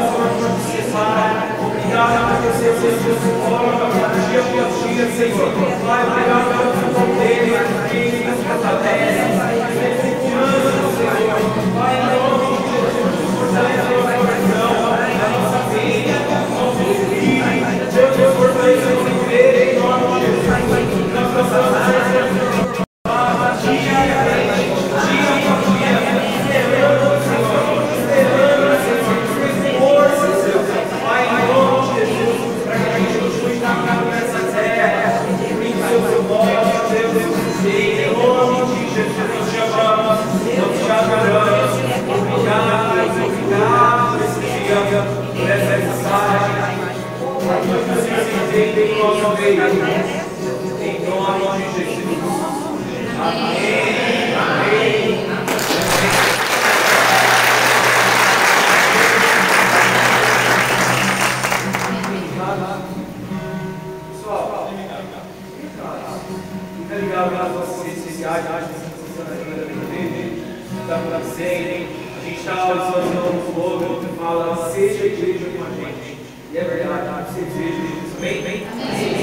amor 1.80 2.10
necessário. 2.10 2.20
Obrigado 2.20 2.20
porque 2.30 2.48
o 2.48 2.56
Senhor 2.58 2.76
Jesus 2.80 3.20
forma 3.48 3.90
dia 4.28 4.40
após 4.40 4.72
dia, 4.80 5.06
Senhor. 5.16 5.48
Pai, 5.86 6.02
obrigado 6.06 6.46
pelo 6.50 6.72
seu 6.76 6.90
poder, 6.94 7.40
filhos, 7.90 8.38
fortalece, 8.46 9.26
confiança, 10.00 10.82
Senhor. 10.96 11.40
Pai, 11.74 11.94
em 11.96 12.06
nome 12.14 12.48
de 12.56 12.68
Jesus, 12.70 13.08
fortalece 13.38 13.88
o 13.88 13.96
nosso 13.96 13.98
coração, 13.98 13.99
está. 70.90 71.86
A 72.16 72.24
gente 72.24 72.38
está 72.40 72.72
usando 72.72 73.48
slogan 73.48 74.00
que 74.00 74.18
fala 74.18 74.70
seja 74.70 75.06
igreja 75.06 75.46
com 75.56 75.64
a 75.64 75.70
gente. 75.70 76.18
E 76.52 76.58
é 76.58 76.64
verdade, 76.64 77.34
seja 77.34 77.46
igreja. 77.46 78.00
Amém? 78.18 78.66
Amém? 78.72 79.10
Deus 79.10 79.19